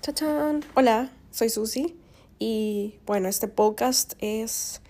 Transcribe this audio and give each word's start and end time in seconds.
Chachán. 0.00 0.64
Hola, 0.74 1.10
soy 1.32 1.48
Susi 1.50 1.96
y 2.38 2.94
bueno, 3.04 3.28
este 3.28 3.48
podcast 3.48 4.14
es 4.20 4.80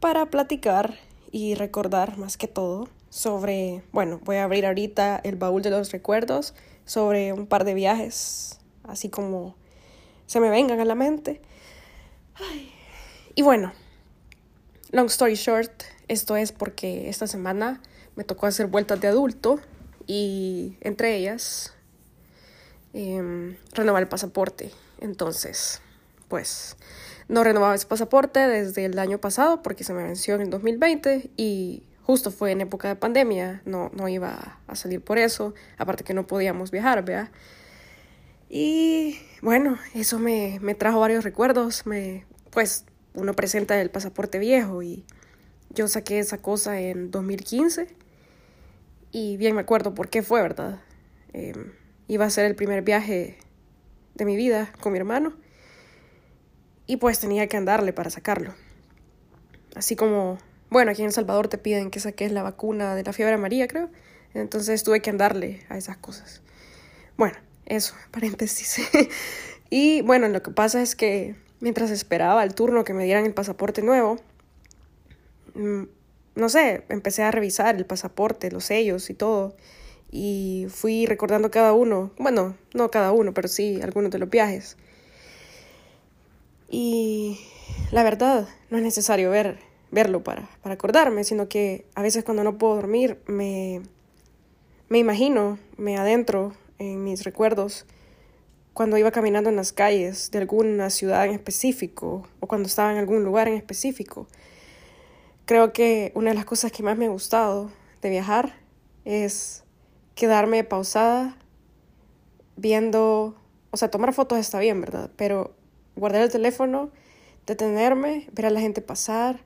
para 0.00 0.26
platicar 0.26 0.98
y 1.30 1.54
recordar 1.54 2.18
más 2.18 2.36
que 2.36 2.48
todo 2.48 2.88
sobre, 3.10 3.84
bueno, 3.92 4.20
voy 4.24 4.36
a 4.36 4.44
abrir 4.44 4.66
ahorita 4.66 5.20
el 5.22 5.36
baúl 5.36 5.62
de 5.62 5.70
los 5.70 5.92
recuerdos 5.92 6.54
sobre 6.84 7.32
un 7.32 7.46
par 7.46 7.64
de 7.64 7.74
viajes, 7.74 8.58
así 8.82 9.08
como 9.08 9.54
se 10.26 10.40
me 10.40 10.50
vengan 10.50 10.80
a 10.80 10.84
la 10.84 10.96
mente. 10.96 11.40
Y 13.36 13.42
bueno, 13.42 13.72
long 14.90 15.06
story 15.06 15.36
short, 15.36 15.70
esto 16.08 16.36
es 16.36 16.50
porque 16.50 17.08
esta 17.08 17.28
semana 17.28 17.80
me 18.16 18.24
tocó 18.24 18.46
hacer 18.46 18.66
vueltas 18.66 19.00
de 19.00 19.08
adulto 19.08 19.60
y 20.06 20.76
entre 20.80 21.16
ellas 21.16 21.72
eh, 22.94 23.56
renovar 23.72 24.02
el 24.02 24.08
pasaporte. 24.08 24.70
Entonces, 25.00 25.80
pues 26.28 26.76
no 27.28 27.44
renovaba 27.44 27.74
ese 27.74 27.86
pasaporte 27.86 28.40
desde 28.40 28.84
el 28.84 28.98
año 28.98 29.18
pasado 29.18 29.62
porque 29.62 29.84
se 29.84 29.92
me 29.94 30.02
venció 30.02 30.34
en 30.34 30.42
el 30.42 30.50
2020 30.50 31.30
y 31.36 31.84
justo 32.02 32.30
fue 32.30 32.50
en 32.50 32.60
época 32.60 32.88
de 32.88 32.96
pandemia, 32.96 33.62
no, 33.64 33.90
no 33.94 34.08
iba 34.08 34.58
a 34.66 34.74
salir 34.74 35.00
por 35.00 35.18
eso, 35.18 35.54
aparte 35.78 36.02
que 36.02 36.14
no 36.14 36.26
podíamos 36.26 36.70
viajar, 36.70 37.04
vea. 37.04 37.30
Y 38.48 39.20
bueno, 39.42 39.78
eso 39.94 40.18
me, 40.18 40.58
me 40.60 40.74
trajo 40.74 40.98
varios 40.98 41.22
recuerdos, 41.22 41.86
me, 41.86 42.24
pues 42.50 42.84
uno 43.14 43.34
presenta 43.34 43.80
el 43.80 43.90
pasaporte 43.90 44.40
viejo 44.40 44.82
y 44.82 45.04
yo 45.70 45.86
saqué 45.86 46.18
esa 46.18 46.38
cosa 46.38 46.80
en 46.80 47.12
2015 47.12 47.94
y 49.12 49.36
bien 49.36 49.54
me 49.54 49.60
acuerdo 49.60 49.94
por 49.94 50.08
qué 50.08 50.22
fue, 50.22 50.42
¿verdad? 50.42 50.80
Eh, 51.32 51.54
iba 52.10 52.24
a 52.24 52.30
ser 52.30 52.46
el 52.46 52.56
primer 52.56 52.82
viaje 52.82 53.38
de 54.14 54.24
mi 54.24 54.34
vida 54.34 54.72
con 54.80 54.92
mi 54.92 54.98
hermano 54.98 55.32
y 56.86 56.96
pues 56.96 57.20
tenía 57.20 57.46
que 57.46 57.56
andarle 57.56 57.92
para 57.92 58.10
sacarlo. 58.10 58.52
Así 59.76 59.94
como, 59.94 60.38
bueno, 60.70 60.90
aquí 60.90 61.02
en 61.02 61.06
El 61.06 61.12
Salvador 61.12 61.46
te 61.46 61.56
piden 61.56 61.88
que 61.88 62.00
saques 62.00 62.32
la 62.32 62.42
vacuna 62.42 62.96
de 62.96 63.04
la 63.04 63.12
fiebre 63.12 63.34
amarilla, 63.34 63.68
creo. 63.68 63.90
Entonces 64.34 64.82
tuve 64.82 65.00
que 65.00 65.10
andarle 65.10 65.64
a 65.68 65.78
esas 65.78 65.98
cosas. 65.98 66.42
Bueno, 67.16 67.36
eso, 67.64 67.94
paréntesis. 68.10 68.80
y 69.70 70.02
bueno, 70.02 70.28
lo 70.28 70.42
que 70.42 70.50
pasa 70.50 70.82
es 70.82 70.96
que 70.96 71.36
mientras 71.60 71.92
esperaba 71.92 72.42
el 72.42 72.56
turno 72.56 72.82
que 72.82 72.92
me 72.92 73.04
dieran 73.04 73.24
el 73.24 73.34
pasaporte 73.34 73.82
nuevo, 73.82 74.16
mm, 75.54 75.84
no 76.34 76.48
sé, 76.48 76.82
empecé 76.88 77.22
a 77.22 77.30
revisar 77.30 77.76
el 77.76 77.86
pasaporte, 77.86 78.50
los 78.50 78.64
sellos 78.64 79.10
y 79.10 79.14
todo. 79.14 79.54
Y 80.10 80.66
fui 80.68 81.06
recordando 81.06 81.50
cada 81.50 81.72
uno, 81.72 82.10
bueno, 82.18 82.56
no 82.74 82.90
cada 82.90 83.12
uno, 83.12 83.32
pero 83.32 83.48
sí 83.48 83.80
algunos 83.82 84.10
de 84.10 84.18
los 84.18 84.28
viajes. 84.28 84.76
Y 86.68 87.38
la 87.92 88.02
verdad, 88.02 88.48
no 88.70 88.78
es 88.78 88.82
necesario 88.82 89.30
ver, 89.30 89.58
verlo 89.90 90.22
para, 90.22 90.48
para 90.62 90.74
acordarme, 90.74 91.24
sino 91.24 91.48
que 91.48 91.86
a 91.94 92.02
veces 92.02 92.24
cuando 92.24 92.44
no 92.44 92.58
puedo 92.58 92.76
dormir 92.76 93.18
me, 93.26 93.82
me 94.88 94.98
imagino, 94.98 95.58
me 95.76 95.96
adentro 95.96 96.54
en 96.78 97.04
mis 97.04 97.24
recuerdos 97.24 97.86
cuando 98.72 98.96
iba 98.96 99.10
caminando 99.10 99.50
en 99.50 99.56
las 99.56 99.72
calles 99.72 100.30
de 100.30 100.38
alguna 100.38 100.90
ciudad 100.90 101.26
en 101.26 101.32
específico 101.32 102.26
o 102.40 102.46
cuando 102.46 102.66
estaba 102.66 102.92
en 102.92 102.98
algún 102.98 103.24
lugar 103.24 103.48
en 103.48 103.54
específico. 103.54 104.26
Creo 105.44 105.72
que 105.72 106.12
una 106.14 106.30
de 106.30 106.36
las 106.36 106.44
cosas 106.44 106.72
que 106.72 106.82
más 106.82 106.96
me 106.96 107.06
ha 107.06 107.10
gustado 107.10 107.70
de 108.00 108.10
viajar 108.10 108.54
es 109.04 109.64
quedarme 110.20 110.64
pausada 110.64 111.34
viendo, 112.56 113.34
o 113.70 113.76
sea, 113.78 113.90
tomar 113.90 114.12
fotos 114.12 114.38
está 114.38 114.58
bien, 114.58 114.78
¿verdad? 114.82 115.10
Pero 115.16 115.54
guardar 115.96 116.20
el 116.20 116.30
teléfono, 116.30 116.90
detenerme, 117.46 118.28
ver 118.30 118.44
a 118.44 118.50
la 118.50 118.60
gente 118.60 118.82
pasar, 118.82 119.40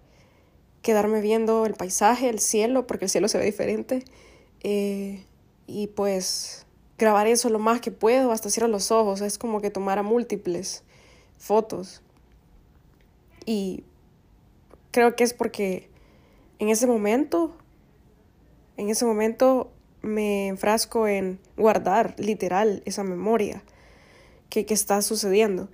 quedarme 0.82 1.21
viendo 1.21 1.65
el 1.65 1.75
paisaje, 1.75 2.28
el 2.28 2.41
cielo, 2.41 2.88
porque 2.88 3.04
el 3.04 3.09
cielo 3.09 3.28
se 3.28 3.38
ve 3.38 3.44
diferente, 3.44 4.04
eh, 4.65 5.25
y 5.69 5.87
pues 5.87 6.66
grabar 6.99 7.28
eso 7.28 7.50
lo 7.50 7.60
más 7.60 7.81
que 7.81 7.93
puedo, 7.93 8.32
hasta 8.32 8.50
cierrar 8.50 8.70
los 8.70 8.91
ojos, 8.91 9.20
es 9.20 9.38
como 9.38 9.60
que 9.60 9.70
tomara 9.70 10.03
múltiples 10.03 10.82
fotos. 11.38 12.03
Y 13.47 13.84
creo 14.91 15.15
que 15.15 15.22
es 15.22 15.34
porque 15.34 15.88
en 16.59 16.69
ese 16.69 16.88
momento, 16.88 17.54
en 18.76 18.91
ese 18.91 19.04
momento 19.04 19.70
me 20.04 20.48
enfrasco 20.48 21.09
en 21.09 21.41
guardar 21.56 22.15
literal 22.19 22.82
esa 22.84 23.03
memoria 23.03 23.62
que, 24.50 24.66
que 24.66 24.75
está 24.75 25.03
sucediendo. 25.03 25.69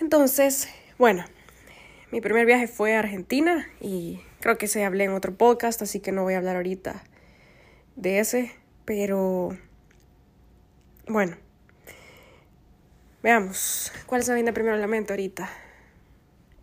Entonces, 0.00 0.68
bueno, 0.98 1.24
mi 2.12 2.20
primer 2.20 2.46
viaje 2.46 2.68
fue 2.68 2.94
a 2.94 3.00
Argentina 3.00 3.66
y 3.80 4.20
creo 4.40 4.58
que 4.58 4.68
se 4.68 4.84
hablé 4.84 5.04
en 5.04 5.12
otro 5.12 5.34
podcast, 5.34 5.82
así 5.82 6.00
que 6.00 6.12
no 6.12 6.22
voy 6.22 6.34
a 6.34 6.38
hablar 6.38 6.56
ahorita 6.56 7.02
de 7.96 8.20
ese, 8.20 8.52
pero 8.84 9.56
bueno, 11.08 11.36
veamos, 13.22 13.92
¿cuál 14.06 14.22
se 14.22 14.34
viene 14.34 14.52
primero 14.52 14.76
a 14.76 14.78
la 14.78 14.86
mente 14.86 15.12
ahorita? 15.12 15.50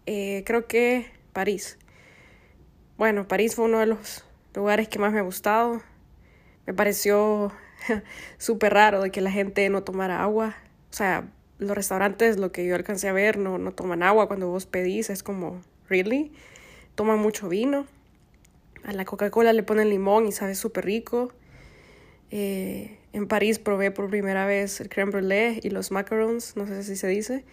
Eh, 0.06 0.44
creo 0.46 0.68
que 0.68 1.12
París. 1.34 1.78
Bueno, 2.98 3.28
París 3.28 3.56
fue 3.56 3.66
uno 3.66 3.80
de 3.80 3.88
los 3.88 4.24
lugares 4.54 4.88
que 4.88 5.00
más 5.00 5.12
me 5.12 5.20
ha 5.20 5.24
gustado. 5.24 5.82
Me 6.66 6.74
pareció 6.74 7.52
súper 8.38 8.74
raro 8.74 9.02
de 9.02 9.12
que 9.12 9.22
la 9.22 9.32
gente 9.32 9.70
no 9.70 9.84
tomara 9.84 10.24
agua. 10.24 10.56
O 10.90 10.94
sea, 10.94 11.28
los 11.58 11.76
restaurantes, 11.76 12.38
lo 12.38 12.52
que 12.52 12.66
yo 12.66 12.76
alcancé 12.76 13.08
a 13.08 13.14
ver, 13.14 13.38
no, 13.38 13.58
no 13.58 13.72
toman 13.72 14.04
agua 14.04 14.28
cuando 14.28 14.48
vos 14.48 14.66
pedís, 14.66 15.10
es 15.10 15.24
como, 15.24 15.62
¿really? 15.90 16.32
Toman 16.96 17.20
mucho 17.20 17.50
vino. 17.50 17.86
A 18.84 18.94
la 18.94 19.06
Coca-Cola 19.06 19.54
le 19.54 19.64
ponen 19.64 19.90
limón 19.90 20.28
y 20.28 20.32
sabe 20.32 20.56
súper 20.56 20.86
rico. 20.86 21.32
Eh, 22.32 22.98
en 23.14 23.28
París 23.28 23.60
probé 23.60 23.92
por 23.92 24.10
primera 24.10 24.46
vez 24.46 24.82
el 24.82 24.90
crème 24.90 25.12
brûlée 25.12 25.60
y 25.64 25.70
los 25.70 25.92
macarons, 25.92 26.56
no 26.58 26.68
sé 26.68 26.84
si 26.84 26.96
se 26.96 27.08
dice. 27.08 27.46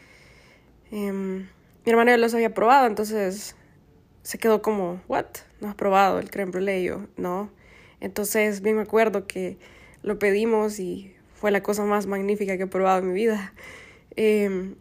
Em, 0.91 1.49
mi 1.85 1.93
hermano 1.93 2.11
ya 2.11 2.17
los 2.17 2.35
había 2.35 2.53
probado, 2.53 2.87
entonces 2.87 3.55
se 4.23 4.39
quedó 4.39 4.61
como, 4.61 5.01
¿what? 5.09 5.27
¿No 5.61 5.69
has 5.69 5.75
probado 5.75 6.19
el 6.19 6.31
crème 6.31 6.51
brûlée? 6.51 6.83
yo, 6.83 7.07
no. 7.17 7.51
Entonces, 8.03 8.63
bien 8.63 8.75
me 8.75 8.83
acuerdo 8.83 9.29
que 9.29 9.57
lo 10.03 10.19
pedimos 10.19 10.81
y 10.81 11.15
fue 11.35 11.53
la 11.53 11.63
cosa 11.63 11.85
más 11.85 12.07
magnífica 12.07 12.57
que 12.57 12.65
he 12.65 12.67
probado 12.67 12.99
en 12.99 13.09
mi 13.09 13.15
vida. 13.15 13.55
Eh, 14.17 14.75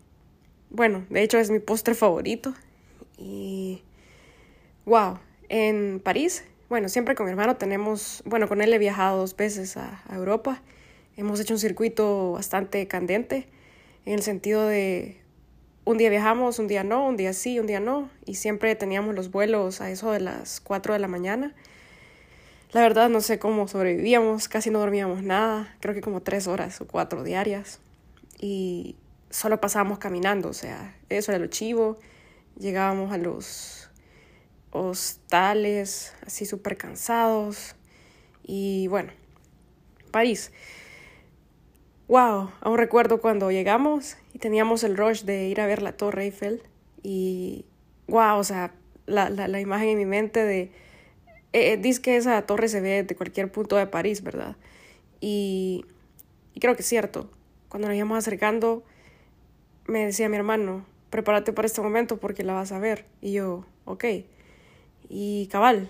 bueno, 0.71 1.05
de 1.09 1.21
hecho 1.21 1.37
es 1.37 1.51
mi 1.51 1.59
postre 1.59 1.93
favorito. 1.93 2.55
Y 3.19 3.83
wow, 4.85 5.19
en 5.49 6.01
París, 6.03 6.43
bueno, 6.67 6.89
siempre 6.89 7.13
con 7.13 7.27
mi 7.27 7.31
hermano 7.31 7.57
tenemos, 7.57 8.23
bueno, 8.25 8.47
con 8.47 8.59
él 8.59 8.73
he 8.73 8.79
viajado 8.79 9.19
dos 9.19 9.37
veces 9.37 9.77
a, 9.77 10.01
a 10.07 10.15
Europa. 10.15 10.63
Hemos 11.15 11.39
hecho 11.39 11.53
un 11.53 11.59
circuito 11.59 12.31
bastante 12.31 12.87
candente 12.87 13.47
en 14.05 14.13
el 14.13 14.23
sentido 14.23 14.65
de 14.65 15.21
un 15.85 15.97
día 15.99 16.09
viajamos, 16.09 16.57
un 16.57 16.67
día 16.67 16.83
no, 16.83 17.07
un 17.07 17.17
día 17.17 17.33
sí, 17.33 17.59
un 17.59 17.67
día 17.67 17.79
no, 17.79 18.09
y 18.25 18.35
siempre 18.35 18.75
teníamos 18.75 19.13
los 19.13 19.29
vuelos 19.29 19.79
a 19.79 19.91
eso 19.91 20.11
de 20.11 20.21
las 20.21 20.59
4 20.59 20.93
de 20.93 20.99
la 20.99 21.07
mañana. 21.07 21.53
La 22.71 22.81
verdad 22.81 23.09
no 23.09 23.19
sé 23.19 23.37
cómo 23.37 23.67
sobrevivíamos, 23.67 24.47
casi 24.47 24.69
no 24.69 24.79
dormíamos 24.79 25.23
nada, 25.23 25.75
creo 25.81 25.93
que 25.93 26.01
como 26.01 26.21
tres 26.21 26.47
horas 26.47 26.79
o 26.79 26.87
cuatro 26.87 27.23
diarias. 27.23 27.81
Y 28.39 28.95
solo 29.29 29.59
pasábamos 29.59 29.99
caminando, 29.99 30.49
o 30.49 30.53
sea, 30.53 30.95
eso 31.09 31.31
era 31.31 31.39
lo 31.39 31.47
chivo. 31.47 31.99
Llegábamos 32.57 33.11
a 33.11 33.17
los 33.17 33.89
hostales 34.71 36.13
así 36.25 36.45
súper 36.45 36.77
cansados. 36.77 37.75
Y 38.43 38.87
bueno, 38.87 39.11
París. 40.11 40.51
Wow, 42.07 42.51
aún 42.59 42.77
recuerdo 42.77 43.21
cuando 43.21 43.51
llegamos 43.51 44.17
y 44.33 44.39
teníamos 44.39 44.83
el 44.83 44.97
rush 44.97 45.23
de 45.23 45.47
ir 45.47 45.61
a 45.61 45.65
ver 45.65 45.81
la 45.81 45.93
Torre 45.93 46.23
Eiffel. 46.23 46.63
Y 47.03 47.65
wow, 48.07 48.37
o 48.37 48.43
sea, 48.43 48.73
la, 49.05 49.29
la, 49.29 49.47
la 49.47 49.59
imagen 49.59 49.89
en 49.89 49.97
mi 49.97 50.05
mente 50.05 50.43
de. 50.43 50.71
Eh, 51.53 51.73
eh, 51.73 51.77
dice 51.77 52.01
que 52.01 52.17
esa 52.17 52.41
torre 52.43 52.67
se 52.67 52.81
ve 52.81 53.03
de 53.03 53.15
cualquier 53.15 53.51
punto 53.51 53.75
de 53.75 53.87
París, 53.87 54.23
¿verdad? 54.23 54.55
Y, 55.19 55.85
y 56.53 56.59
creo 56.59 56.75
que 56.75 56.81
es 56.81 56.87
cierto. 56.87 57.29
Cuando 57.69 57.87
nos 57.87 57.97
íbamos 57.97 58.17
acercando, 58.17 58.83
me 59.87 60.05
decía 60.05 60.29
mi 60.29 60.37
hermano, 60.37 60.85
prepárate 61.09 61.53
para 61.53 61.65
este 61.65 61.81
momento 61.81 62.17
porque 62.17 62.43
la 62.43 62.53
vas 62.53 62.71
a 62.71 62.79
ver. 62.79 63.05
Y 63.21 63.33
yo, 63.33 63.65
ok. 63.85 64.05
Y 65.09 65.47
cabal, 65.51 65.89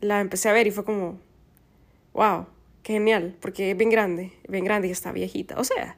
la 0.00 0.20
empecé 0.20 0.48
a 0.48 0.52
ver 0.52 0.66
y 0.66 0.70
fue 0.70 0.84
como, 0.84 1.18
wow, 2.12 2.46
qué 2.82 2.94
genial, 2.94 3.36
porque 3.40 3.70
es 3.72 3.76
bien 3.76 3.90
grande, 3.90 4.32
bien 4.48 4.64
grande 4.64 4.88
y 4.88 4.90
está 4.90 5.12
viejita, 5.12 5.58
o 5.58 5.64
sea. 5.64 5.96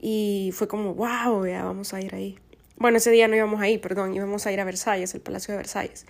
Y 0.00 0.50
fue 0.54 0.68
como, 0.68 0.94
wow, 0.94 1.46
ya 1.46 1.64
vamos 1.64 1.92
a 1.94 2.00
ir 2.00 2.14
ahí. 2.14 2.38
Bueno, 2.76 2.96
ese 2.96 3.10
día 3.10 3.28
no 3.28 3.36
íbamos 3.36 3.60
ahí, 3.60 3.78
perdón, 3.78 4.14
íbamos 4.14 4.46
a 4.46 4.52
ir 4.52 4.60
a 4.60 4.64
Versalles, 4.64 5.14
el 5.14 5.20
Palacio 5.20 5.52
de 5.52 5.58
Versalles. 5.58 6.06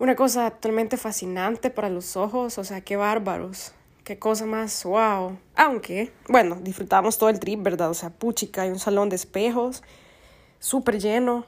Una 0.00 0.16
cosa 0.16 0.50
totalmente 0.50 0.96
fascinante 0.96 1.68
para 1.68 1.90
los 1.90 2.16
ojos, 2.16 2.56
o 2.56 2.64
sea, 2.64 2.80
qué 2.80 2.96
bárbaros. 2.96 3.72
qué 4.02 4.18
cosa 4.18 4.46
más, 4.46 4.82
wow. 4.84 5.36
Aunque, 5.56 6.10
bueno, 6.26 6.56
disfrutamos 6.58 7.18
todo 7.18 7.28
el 7.28 7.38
trip, 7.38 7.62
¿verdad? 7.62 7.90
O 7.90 7.94
sea, 7.94 8.08
puchica, 8.08 8.62
hay 8.62 8.70
un 8.70 8.78
salón 8.78 9.10
de 9.10 9.16
espejos, 9.16 9.82
súper 10.58 11.00
lleno. 11.00 11.44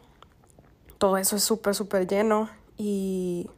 Todo 0.98 1.16
eso 1.16 1.36
es 1.36 1.42
súper, 1.42 1.74
súper 1.74 2.06
lleno. 2.06 2.50
Y 2.76 3.48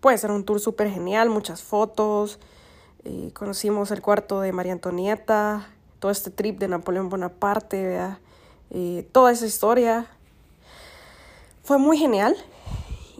puede 0.00 0.16
ser 0.16 0.30
un 0.30 0.46
tour 0.46 0.60
súper 0.60 0.90
genial, 0.90 1.28
muchas 1.28 1.62
fotos. 1.62 2.40
Eh, 3.04 3.32
conocimos 3.34 3.90
el 3.90 4.00
cuarto 4.00 4.40
de 4.40 4.50
María 4.50 4.72
Antonieta, 4.72 5.68
todo 5.98 6.10
este 6.10 6.30
trip 6.30 6.58
de 6.58 6.68
Napoleón 6.68 7.10
Bonaparte. 7.10 8.00
Eh, 8.70 9.06
toda 9.12 9.30
esa 9.30 9.44
historia. 9.44 10.06
Fue 11.62 11.76
muy 11.76 11.98
genial 11.98 12.34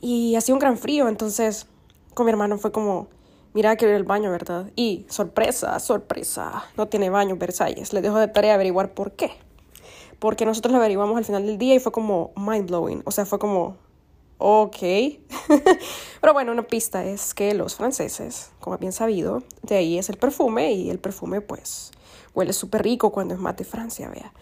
y 0.07 0.37
hacía 0.37 0.55
un 0.55 0.61
gran 0.61 0.79
frío, 0.79 1.09
entonces 1.09 1.67
con 2.15 2.27
mi 2.27 2.31
hermano 2.31 2.59
fue 2.59 2.71
como, 2.71 3.09
mira 3.55 3.75
que 3.75 3.87
ir 3.87 3.91
el 3.91 4.05
baño, 4.05 4.31
¿verdad? 4.31 4.71
Y 4.77 5.05
sorpresa, 5.09 5.81
sorpresa, 5.81 6.65
no 6.77 6.87
tiene 6.87 7.11
baño 7.11 7.35
Versalles. 7.35 7.93
Le 7.93 8.03
dejo 8.03 8.17
de 8.21 8.29
tarea 8.29 8.55
averiguar 8.55 8.95
por 8.95 9.17
qué. 9.17 9.33
Porque 10.21 10.47
nosotros 10.47 10.71
lo 10.71 10.79
averiguamos 10.79 11.17
al 11.17 11.25
final 11.25 11.45
del 11.45 11.59
día 11.59 11.75
y 11.75 11.81
fue 11.81 11.91
como 11.91 12.31
mind 12.37 12.69
blowing. 12.69 13.03
O 13.05 13.11
sea, 13.11 13.27
fue 13.27 13.41
como, 13.41 13.79
ok. 14.39 14.77
Pero 16.21 16.33
bueno, 16.33 16.53
una 16.53 16.63
pista 16.63 17.05
es 17.05 17.35
que 17.35 17.53
los 17.53 17.75
franceses, 17.75 18.53
como 18.61 18.79
bien 18.79 18.93
sabido, 18.93 19.43
de 19.63 19.75
ahí 19.75 19.99
es 19.99 20.09
el 20.09 20.19
perfume 20.19 20.73
y 20.75 20.89
el 20.89 21.01
perfume 21.01 21.41
pues 21.41 21.91
huele 22.33 22.53
súper 22.53 22.85
rico 22.85 23.11
cuando 23.11 23.35
es 23.35 23.41
mate 23.41 23.65
Francia, 23.65 24.09
vea. 24.09 24.33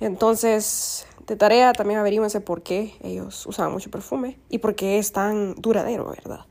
Entonces, 0.00 1.06
de 1.26 1.36
tarea 1.36 1.72
también 1.72 2.00
averigüense 2.00 2.40
por 2.40 2.62
qué 2.62 2.94
ellos 3.02 3.46
usaban 3.46 3.72
mucho 3.72 3.90
perfume 3.90 4.38
y 4.48 4.58
por 4.58 4.74
qué 4.74 4.98
es 4.98 5.12
tan 5.12 5.54
duradero, 5.54 6.06
¿verdad? 6.08 6.46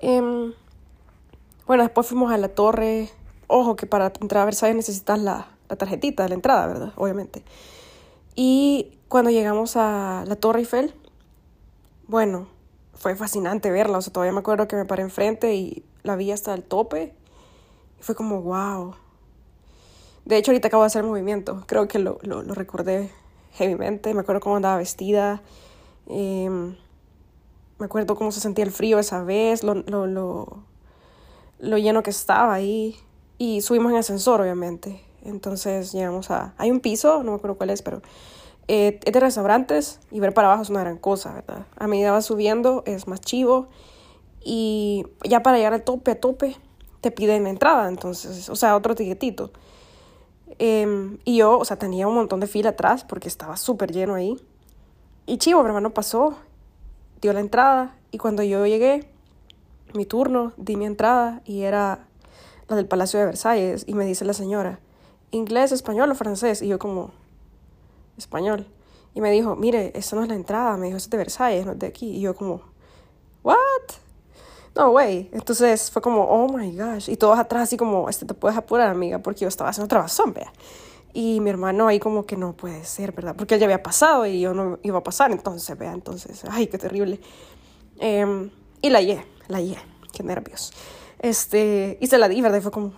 Em, 0.00 0.52
bueno, 1.66 1.82
después 1.82 2.06
fuimos 2.06 2.32
a 2.32 2.36
la 2.36 2.48
torre. 2.48 3.10
Ojo, 3.46 3.76
que 3.76 3.86
para 3.86 4.12
entrar 4.20 4.42
a 4.42 4.44
Versalles 4.44 4.76
necesitas 4.76 5.18
la, 5.20 5.48
la 5.68 5.76
tarjetita 5.76 6.24
de 6.24 6.30
la 6.30 6.34
entrada, 6.34 6.66
¿verdad? 6.66 6.92
Obviamente. 6.96 7.44
Y 8.34 8.98
cuando 9.08 9.30
llegamos 9.30 9.76
a 9.76 10.24
la 10.26 10.36
Torre 10.36 10.60
Eiffel, 10.60 10.94
bueno, 12.08 12.48
fue 12.94 13.14
fascinante 13.14 13.70
verla. 13.70 13.98
O 13.98 14.02
sea, 14.02 14.12
todavía 14.12 14.32
me 14.32 14.40
acuerdo 14.40 14.68
que 14.68 14.76
me 14.76 14.84
paré 14.84 15.02
enfrente 15.02 15.54
y 15.54 15.84
la 16.02 16.16
vi 16.16 16.32
hasta 16.32 16.52
el 16.54 16.64
tope. 16.64 17.14
Y 17.98 18.02
fue 18.02 18.14
como, 18.14 18.42
wow. 18.42 18.94
De 20.24 20.36
hecho, 20.36 20.50
ahorita 20.50 20.68
acabo 20.68 20.82
de 20.82 20.88
hacer 20.88 21.04
movimiento. 21.04 21.62
Creo 21.66 21.86
que 21.88 22.00
lo, 22.00 22.18
lo 22.22 22.42
recordé 22.54 23.10
heavymente. 23.58 24.14
Me 24.14 24.20
acuerdo 24.20 24.40
cómo 24.40 24.56
andaba 24.56 24.76
vestida. 24.76 25.42
Em, 26.08 26.76
me 27.78 27.86
acuerdo 27.86 28.14
cómo 28.16 28.32
se 28.32 28.40
sentía 28.40 28.64
el 28.64 28.70
frío 28.70 28.98
esa 28.98 29.22
vez, 29.22 29.62
lo, 29.62 29.74
lo, 29.74 30.06
lo, 30.06 30.62
lo, 31.58 31.78
lleno 31.78 32.02
que 32.02 32.10
estaba 32.10 32.54
ahí. 32.54 32.96
Y 33.38 33.60
subimos 33.60 33.92
en 33.92 33.98
ascensor, 33.98 34.40
obviamente. 34.40 35.02
Entonces 35.22 35.92
llegamos 35.92 36.30
a... 36.30 36.54
Hay 36.56 36.70
un 36.70 36.80
piso, 36.80 37.22
no 37.22 37.32
me 37.32 37.36
acuerdo 37.36 37.56
cuál 37.56 37.70
es, 37.70 37.82
pero 37.82 38.00
eh, 38.68 38.98
es 39.04 39.12
de 39.12 39.20
restaurantes 39.20 40.00
y 40.10 40.18
ver 40.18 40.34
para 40.34 40.48
abajo 40.48 40.62
es 40.62 40.70
una 40.70 40.80
gran 40.80 40.98
cosa, 40.98 41.34
¿verdad? 41.34 41.66
A 41.76 41.86
medida 41.86 42.10
va 42.10 42.20
subiendo 42.20 42.82
es 42.86 43.06
más 43.06 43.20
chivo 43.20 43.68
y 44.42 45.06
ya 45.22 45.42
para 45.42 45.56
llegar 45.56 45.72
al 45.72 45.82
tope, 45.82 46.12
a 46.12 46.20
tope, 46.20 46.56
te 47.00 47.10
piden 47.10 47.46
entrada, 47.46 47.88
entonces, 47.88 48.48
o 48.48 48.56
sea, 48.56 48.76
otro 48.76 48.94
tiquetito. 48.94 49.50
Em, 50.58 51.18
y 51.24 51.36
yo, 51.36 51.58
o 51.58 51.64
sea, 51.64 51.78
tenía 51.78 52.08
un 52.08 52.14
montón 52.14 52.40
de 52.40 52.46
fila 52.46 52.70
atrás 52.70 53.04
porque 53.04 53.28
estaba 53.28 53.56
súper 53.56 53.92
lleno 53.92 54.14
ahí. 54.14 54.40
Y 55.26 55.38
chivo, 55.38 55.60
mi 55.62 55.66
hermano 55.66 55.90
pasó, 55.90 56.36
dio 57.20 57.32
la 57.32 57.40
entrada 57.40 57.96
y 58.10 58.18
cuando 58.18 58.42
yo 58.42 58.66
llegué, 58.66 59.10
mi 59.94 60.06
turno, 60.06 60.52
di 60.56 60.76
mi 60.76 60.86
entrada 60.86 61.42
y 61.44 61.62
era 61.62 62.06
la 62.68 62.76
del 62.76 62.86
Palacio 62.86 63.18
de 63.18 63.26
Versalles 63.26 63.84
y 63.86 63.94
me 63.94 64.04
dice 64.04 64.24
la 64.24 64.32
señora, 64.32 64.80
inglés, 65.30 65.72
español 65.72 66.10
o 66.10 66.14
francés. 66.14 66.62
Y 66.62 66.68
yo 66.68 66.78
como, 66.78 67.10
español. 68.16 68.66
Y 69.14 69.20
me 69.20 69.30
dijo, 69.30 69.56
mire, 69.56 69.92
esta 69.94 70.16
no 70.16 70.22
es 70.22 70.28
la 70.28 70.34
entrada, 70.34 70.76
me 70.76 70.86
dijo, 70.86 70.98
es 70.98 71.08
de 71.08 71.16
Versalles, 71.16 71.66
no 71.66 71.72
es 71.72 71.78
de 71.78 71.86
aquí. 71.86 72.16
Y 72.16 72.20
yo 72.20 72.34
como, 72.34 72.62
what? 73.42 73.56
No, 74.76 74.90
güey. 74.90 75.30
Entonces 75.32 75.90
fue 75.90 76.02
como, 76.02 76.24
oh 76.24 76.52
my 76.52 76.70
gosh. 76.76 77.08
Y 77.08 77.16
todos 77.16 77.38
atrás 77.38 77.64
así 77.64 77.78
como, 77.78 78.10
este 78.10 78.26
te 78.26 78.34
puedes 78.34 78.58
apurar, 78.58 78.90
amiga, 78.90 79.20
porque 79.20 79.40
yo 79.40 79.48
estaba 79.48 79.70
haciendo 79.70 79.88
trabazón, 79.88 80.34
vea. 80.34 80.52
Y 81.14 81.40
mi 81.40 81.48
hermano 81.48 81.88
ahí 81.88 81.98
como 81.98 82.26
que 82.26 82.36
no 82.36 82.52
puede 82.52 82.84
ser, 82.84 83.12
¿verdad? 83.12 83.34
Porque 83.36 83.54
él 83.54 83.60
ya 83.60 83.66
había 83.66 83.82
pasado 83.82 84.26
y 84.26 84.38
yo 84.38 84.52
no 84.52 84.78
iba 84.82 84.98
a 84.98 85.02
pasar, 85.02 85.32
entonces, 85.32 85.78
vea, 85.78 85.92
entonces, 85.92 86.44
ay, 86.50 86.66
qué 86.66 86.76
terrible. 86.76 87.20
Em, 87.98 88.50
y 88.82 88.90
la 88.90 88.98
hallé, 88.98 89.24
la 89.48 89.56
hallé, 89.56 89.78
qué 90.12 90.22
nervios. 90.22 90.74
Este, 91.20 91.96
y 92.02 92.06
se 92.08 92.18
la 92.18 92.28
di, 92.28 92.42
¿verdad? 92.42 92.58
Y 92.58 92.60
fue 92.60 92.70
como, 92.70 92.92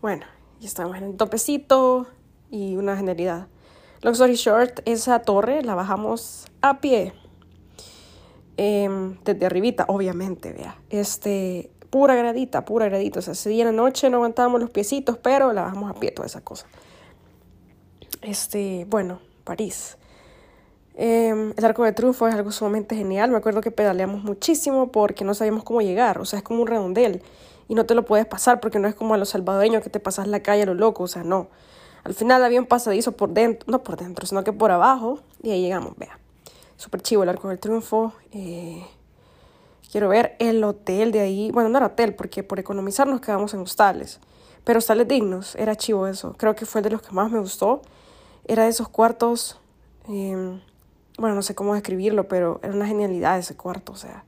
bueno, 0.00 0.24
y 0.60 0.66
estábamos 0.66 0.98
en 0.98 1.04
el 1.04 1.16
topecito 1.16 2.06
y 2.48 2.76
una 2.76 2.96
genialidad. 2.96 3.48
Long 4.02 4.12
story 4.12 4.36
short, 4.36 4.80
esa 4.84 5.22
torre 5.22 5.62
la 5.62 5.74
bajamos 5.74 6.46
a 6.60 6.80
pie 6.80 7.12
Em, 8.56 9.16
desde 9.24 9.46
arribita, 9.46 9.86
obviamente, 9.88 10.52
vea. 10.52 10.76
Este, 10.90 11.70
pura 11.90 12.14
gradita, 12.14 12.64
pura 12.64 12.86
gradita. 12.86 13.20
O 13.20 13.22
sea, 13.22 13.32
ese 13.32 13.50
día 13.50 13.62
en 13.62 13.76
la 13.76 13.82
noche 13.82 14.10
no 14.10 14.18
aguantábamos 14.18 14.60
los 14.60 14.70
piecitos, 14.70 15.16
pero 15.18 15.52
la 15.52 15.62
bajamos 15.62 15.90
a 15.90 15.94
pie 15.94 16.10
toda 16.10 16.26
esa 16.26 16.42
cosa. 16.42 16.66
Este, 18.20 18.86
bueno, 18.88 19.20
París. 19.44 19.96
Em, 20.94 21.54
el 21.56 21.64
arco 21.64 21.84
de 21.84 21.92
triunfo 21.92 22.28
es 22.28 22.34
algo 22.34 22.52
sumamente 22.52 22.94
genial. 22.94 23.30
Me 23.30 23.38
acuerdo 23.38 23.62
que 23.62 23.70
pedaleamos 23.70 24.22
muchísimo 24.22 24.92
porque 24.92 25.24
no 25.24 25.34
sabíamos 25.34 25.64
cómo 25.64 25.80
llegar. 25.80 26.18
O 26.18 26.24
sea, 26.26 26.38
es 26.38 26.42
como 26.44 26.60
un 26.60 26.66
redondel 26.66 27.22
y 27.68 27.74
no 27.74 27.86
te 27.86 27.94
lo 27.94 28.04
puedes 28.04 28.26
pasar 28.26 28.60
porque 28.60 28.78
no 28.78 28.88
es 28.88 28.94
como 28.94 29.14
a 29.14 29.16
los 29.16 29.30
salvadoreños 29.30 29.82
que 29.82 29.90
te 29.90 30.00
pasas 30.00 30.28
la 30.28 30.40
calle 30.40 30.62
a 30.62 30.66
lo 30.66 30.74
loco. 30.74 31.04
O 31.04 31.08
sea, 31.08 31.24
no. 31.24 31.48
Al 32.04 32.14
final 32.14 32.44
había 32.44 32.60
un 32.60 32.66
pasadizo 32.66 33.12
por 33.12 33.30
dentro, 33.30 33.70
no 33.70 33.82
por 33.82 33.96
dentro, 33.96 34.26
sino 34.26 34.44
que 34.44 34.52
por 34.52 34.70
abajo 34.72 35.20
y 35.42 35.50
ahí 35.52 35.62
llegamos, 35.62 35.96
vea 35.96 36.18
súper 36.82 37.00
chivo 37.00 37.22
el 37.22 37.28
Arco 37.28 37.48
del 37.48 37.58
Triunfo. 37.58 38.12
Eh, 38.32 38.84
quiero 39.90 40.08
ver 40.08 40.36
el 40.38 40.62
hotel 40.64 41.12
de 41.12 41.20
ahí. 41.20 41.50
Bueno, 41.52 41.68
no 41.68 41.78
era 41.78 41.86
hotel, 41.86 42.14
porque 42.14 42.42
por 42.42 42.58
economizar 42.58 43.06
nos 43.06 43.20
quedamos 43.20 43.54
en 43.54 43.60
hostales. 43.60 44.20
Pero 44.64 44.78
hostales 44.78 45.08
dignos, 45.08 45.54
era 45.56 45.76
chivo 45.76 46.06
eso. 46.06 46.34
Creo 46.36 46.54
que 46.54 46.66
fue 46.66 46.80
el 46.80 46.84
de 46.84 46.90
los 46.90 47.02
que 47.02 47.12
más 47.12 47.30
me 47.30 47.38
gustó. 47.38 47.82
Era 48.44 48.64
de 48.64 48.70
esos 48.70 48.88
cuartos. 48.88 49.58
Em, 50.08 50.60
bueno, 51.18 51.36
no 51.36 51.42
sé 51.42 51.54
cómo 51.54 51.74
describirlo, 51.74 52.26
pero 52.28 52.60
era 52.62 52.72
una 52.72 52.86
genialidad 52.86 53.38
ese 53.38 53.56
cuarto. 53.56 53.92
O 53.92 53.96
sea, 53.96 54.24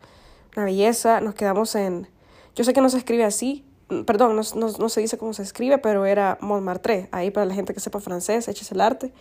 una 0.56 0.64
belleza. 0.64 1.20
Nos 1.20 1.34
quedamos 1.34 1.74
en. 1.74 2.08
Yo 2.54 2.62
sé 2.62 2.72
que 2.72 2.80
no 2.80 2.88
se 2.88 2.98
escribe 2.98 3.24
así. 3.24 3.64
Mm, 3.88 4.02
perdón, 4.02 4.36
no, 4.36 4.42
no, 4.54 4.68
no 4.78 4.88
se 4.88 5.00
dice 5.00 5.18
cómo 5.18 5.32
se 5.32 5.42
escribe, 5.42 5.78
pero 5.78 6.06
era 6.06 6.38
Montmartre. 6.40 7.08
Ahí 7.10 7.30
para 7.30 7.46
la 7.46 7.54
gente 7.54 7.74
que 7.74 7.80
sepa 7.80 7.98
francés, 7.98 8.46
eches 8.46 8.70
el 8.70 8.80
arte. 8.80 9.12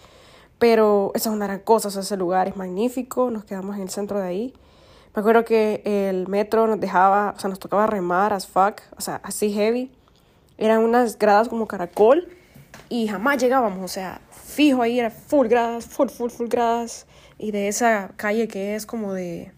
Pero 0.63 1.11
esa 1.13 1.29
es 1.29 1.35
una 1.35 1.45
gran 1.45 1.59
cosa, 1.59 1.89
ese 1.89 2.15
lugar 2.15 2.47
es 2.47 2.55
magnífico, 2.55 3.29
nos 3.29 3.43
quedamos 3.43 3.75
en 3.75 3.81
el 3.81 3.89
centro 3.89 4.21
de 4.21 4.27
ahí. 4.27 4.53
Me 5.13 5.19
acuerdo 5.19 5.43
que 5.43 5.81
el 5.83 6.29
metro 6.29 6.67
nos 6.67 6.79
dejaba, 6.79 7.33
o 7.35 7.39
sea, 7.41 7.49
nos 7.49 7.59
tocaba 7.59 7.85
remar 7.85 8.31
as 8.31 8.47
fuck, 8.47 8.79
o 8.95 9.01
sea, 9.01 9.19
así 9.25 9.51
heavy. 9.51 9.91
Eran 10.57 10.79
unas 10.79 11.19
gradas 11.19 11.49
como 11.49 11.67
caracol 11.67 12.29
y 12.87 13.09
jamás 13.09 13.39
llegábamos, 13.39 13.83
o 13.83 13.89
sea, 13.89 14.21
fijo 14.31 14.81
ahí 14.81 14.99
era 14.99 15.11
full 15.11 15.47
gradas, 15.47 15.85
full, 15.85 16.07
full, 16.07 16.29
full 16.29 16.47
gradas. 16.47 17.07
Y 17.37 17.51
de 17.51 17.67
esa 17.67 18.11
calle 18.15 18.47
que 18.47 18.75
es 18.75 18.85
como 18.85 19.11
de, 19.11 19.51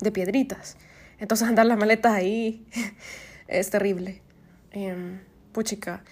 de 0.00 0.10
piedritas. 0.10 0.78
Entonces 1.18 1.46
andar 1.46 1.66
las 1.66 1.76
maletas 1.76 2.14
ahí 2.14 2.66
es 3.46 3.68
terrible. 3.68 4.22
Eh, 4.70 5.20
puchica. 5.52 6.02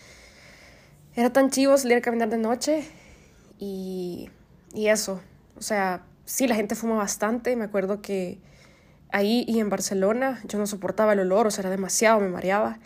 Era 1.17 1.33
tan 1.33 1.49
chivo 1.49 1.79
salir 1.79 1.97
a 1.97 2.03
caminar 2.03 2.29
de 2.29 2.37
noche 2.37 2.85
y, 3.65 4.29
y 4.75 4.89
eso, 4.89 5.21
o 5.57 5.63
sea, 5.63 6.03
sí, 6.25 6.49
la 6.49 6.57
gente 6.57 6.75
fuma 6.75 6.97
bastante. 6.97 7.55
Me 7.55 7.63
acuerdo 7.63 8.03
que 8.03 8.41
ahí 9.13 9.45
y 9.47 9.61
en 9.61 9.69
Barcelona 9.69 10.41
yo 10.49 10.59
no 10.59 10.67
soportaba 10.67 11.13
el 11.13 11.21
olor, 11.21 11.47
o 11.47 11.51
sea, 11.53 11.63
era 11.63 11.71
demasiado, 11.71 12.19
me 12.19 12.29
mareaba 12.29 12.81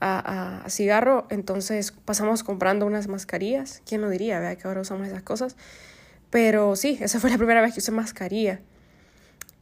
a, 0.00 0.64
a, 0.66 0.68
cigarro. 0.68 1.26
Entonces 1.30 1.92
pasamos 2.04 2.44
comprando 2.44 2.84
unas 2.84 3.08
mascarillas. 3.08 3.80
¿Quién 3.86 4.02
lo 4.02 4.10
diría? 4.10 4.38
Vea 4.38 4.54
que 4.56 4.68
ahora 4.68 4.82
usamos 4.82 5.08
esas 5.08 5.22
cosas. 5.22 5.56
Pero 6.28 6.76
sí, 6.76 6.98
esa 7.00 7.20
fue 7.20 7.30
la 7.30 7.38
primera 7.38 7.62
vez 7.62 7.72
que 7.72 7.80
usé 7.80 7.92
mascarilla. 7.92 8.60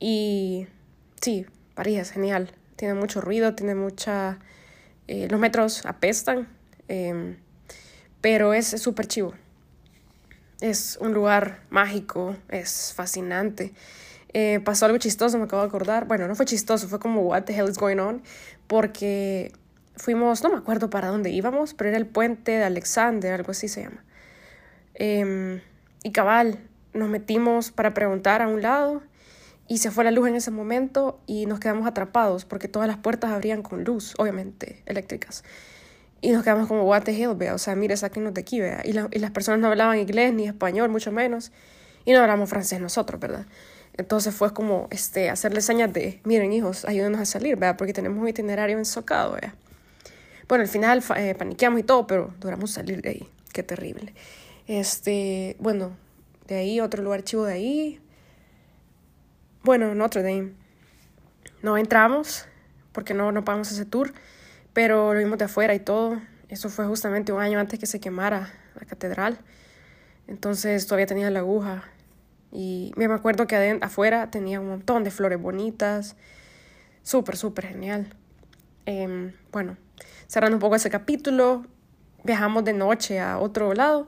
Y 0.00 0.66
sí, 1.20 1.46
París 1.76 2.00
es 2.00 2.11
genial. 2.11 2.50
Tiene 2.75 2.94
mucho 2.94 3.20
ruido, 3.20 3.54
tiene 3.54 3.76
mucha... 3.76 4.40
Eh, 5.06 5.28
los 5.30 5.38
metros 5.38 5.87
apestan, 5.87 6.49
eh, 6.88 7.37
pero 8.20 8.52
es 8.52 8.66
súper 8.66 9.06
chivo. 9.06 9.35
Es 10.61 10.99
un 11.01 11.13
lugar 11.13 11.61
mágico, 11.71 12.37
es 12.49 12.93
fascinante. 12.95 13.75
Eh, 14.33 14.61
pasó 14.65 14.87
algo 14.87 14.99
chistoso, 14.99 15.39
me 15.39 15.45
acabo 15.45 15.63
de 15.63 15.69
acordar. 15.69 16.07
Bueno, 16.07 16.27
no 16.29 16.35
fue 16.35 16.47
chistoso, 16.47 16.89
fue 16.89 16.99
como, 16.99 17.23
what 17.23 17.45
the 17.45 17.55
hell 17.55 17.69
is 17.69 17.79
going 17.79 17.99
on? 17.99 18.23
Porque 18.67 19.53
fuimos, 19.97 20.43
no 20.43 20.51
me 20.51 20.57
acuerdo 20.57 20.91
para 20.91 21.09
dónde 21.09 21.31
íbamos, 21.31 21.75
pero 21.75 21.89
era 21.91 21.99
el 21.99 22.07
puente 22.07 22.53
de 22.53 22.65
Alexander, 22.65 23.33
algo 23.33 23.51
así 23.51 23.69
se 23.69 23.83
llama. 23.83 24.05
Em, 24.95 25.61
y 26.03 26.13
cabal, 26.13 26.59
nos 26.95 27.09
metimos 27.09 27.71
para 27.71 27.93
preguntar 27.95 28.43
a 28.43 28.49
un 28.49 28.63
lado 28.63 29.03
y 29.69 29.79
se 29.79 29.91
fue 29.91 30.05
la 30.05 30.11
luz 30.11 30.29
en 30.29 30.37
ese 30.37 30.51
momento 30.51 31.21
y 31.27 31.47
nos 31.47 31.61
quedamos 31.61 31.87
atrapados 31.87 32.45
porque 32.45 32.69
todas 32.69 32.89
las 32.89 32.99
puertas 32.99 33.33
abrían 33.33 33.63
con 33.63 33.85
luz, 33.85 34.15
obviamente, 34.19 34.83
eléctricas. 34.87 35.45
Y 36.26 36.33
nos 36.33 36.42
quedamos 36.42 36.66
como, 36.66 36.83
what 36.83 37.04
the 37.04 37.12
hell, 37.12 37.37
vea, 37.37 37.54
o 37.54 37.59
sea, 37.59 37.76
mire, 37.76 37.97
sáquenos 37.97 38.35
de 38.35 38.40
aquí, 38.40 38.59
vea. 38.59 38.83
Y, 38.85 38.90
y 38.90 39.21
las 39.21 39.30
personas 39.30 39.61
no 39.61 39.68
hablaban 39.68 39.97
inglés 39.97 40.35
ni 40.35 40.49
español, 40.49 40.88
mucho 40.88 41.12
menos. 41.12 41.52
Y 42.04 42.11
no 42.11 42.18
hablamos 42.18 42.50
francés 42.50 42.80
nosotros, 42.80 43.21
¿verdad? 43.21 43.47
Entonces 43.97 44.35
fue 44.35 44.52
como 44.52 44.88
este, 44.90 45.30
hacerle 45.30 45.61
señas 45.61 45.92
de, 45.92 46.21
miren 46.25 46.52
hijos, 46.52 46.85
ayúdenos 46.85 47.21
a 47.21 47.26
salir, 47.26 47.54
¿verdad? 47.54 47.76
Porque 47.76 47.92
tenemos 47.92 48.21
un 48.21 48.26
itinerario 48.26 48.76
ensocado, 48.76 49.35
¿verdad? 49.35 49.54
Bueno, 50.49 50.62
al 50.62 50.68
final 50.68 51.00
eh, 51.16 51.37
paniqueamos 51.38 51.78
y 51.78 51.85
todo, 51.85 52.09
pero 52.09 52.35
duramos 52.40 52.73
salir 52.73 53.02
de 53.02 53.11
ahí. 53.11 53.28
Qué 53.52 53.62
terrible. 53.62 54.12
Este, 54.66 55.54
bueno, 55.61 55.97
de 56.49 56.56
ahí, 56.56 56.80
otro 56.80 57.04
lugar 57.04 57.23
chivo 57.23 57.45
de 57.45 57.52
ahí. 57.52 58.00
Bueno, 59.62 59.95
Notre 59.95 60.25
Dame. 60.25 60.54
No 61.62 61.78
entramos 61.78 62.47
porque 62.90 63.14
no, 63.14 63.30
no 63.30 63.45
pagamos 63.45 63.71
ese 63.71 63.85
tour, 63.85 64.12
pero 64.76 65.14
lo 65.14 65.18
vimos 65.21 65.38
de 65.38 65.47
afuera 65.47 65.75
y 65.75 65.80
todo. 65.80 66.21
Eso 66.50 66.68
fue 66.68 66.85
justamente 66.85 67.33
un 67.33 67.40
año 67.40 67.59
antes 67.59 67.78
que 67.80 67.87
se 67.87 67.99
quemara 67.99 68.52
la 68.78 68.85
catedral. 68.85 69.38
Entonces 70.26 70.87
todavía 70.87 71.06
tenía 71.06 71.30
la 71.30 71.38
aguja. 71.38 71.85
Y 72.52 72.92
me 72.95 73.06
acuerdo 73.06 73.47
que 73.47 73.78
afuera 73.80 74.30
tenía 74.30 74.61
un 74.61 74.68
montón 74.68 75.02
de 75.02 75.11
flores 75.11 75.40
bonitas. 75.40 76.14
Súper, 77.02 77.38
súper 77.38 77.68
genial. 77.68 78.14
Em, 78.85 79.33
bueno, 79.50 79.78
cerrando 80.26 80.56
un 80.56 80.61
poco 80.61 80.76
ese 80.76 80.90
capítulo, 80.90 81.64
viajamos 82.23 82.62
de 82.66 82.75
noche 82.75 83.18
a 83.18 83.38
otro 83.38 83.73
lado 83.73 84.06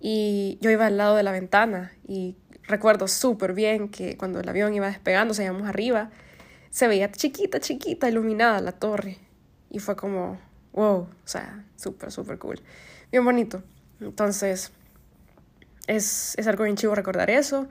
y 0.00 0.56
yo 0.62 0.70
iba 0.70 0.86
al 0.86 0.96
lado 0.96 1.16
de 1.16 1.24
la 1.24 1.32
ventana 1.32 1.92
y 2.08 2.38
recuerdo 2.62 3.06
súper 3.06 3.52
bien 3.52 3.90
que 3.90 4.16
cuando 4.16 4.40
el 4.40 4.48
avión 4.48 4.72
iba 4.72 4.86
despegando, 4.86 5.34
se 5.34 5.44
íbamos 5.44 5.68
arriba, 5.68 6.08
se 6.70 6.88
veía 6.88 7.12
chiquita, 7.12 7.60
chiquita, 7.60 8.08
iluminada 8.08 8.62
la 8.62 8.72
torre 8.72 9.25
y 9.70 9.78
fue 9.78 9.96
como, 9.96 10.38
wow, 10.72 11.00
o 11.00 11.08
sea, 11.24 11.64
súper, 11.76 12.12
súper 12.12 12.38
cool, 12.38 12.60
bien 13.10 13.24
bonito. 13.24 13.62
Entonces, 14.00 14.72
es, 15.86 16.34
es 16.36 16.46
algo 16.46 16.64
bien 16.64 16.76
chivo 16.76 16.94
recordar 16.94 17.30
eso 17.30 17.68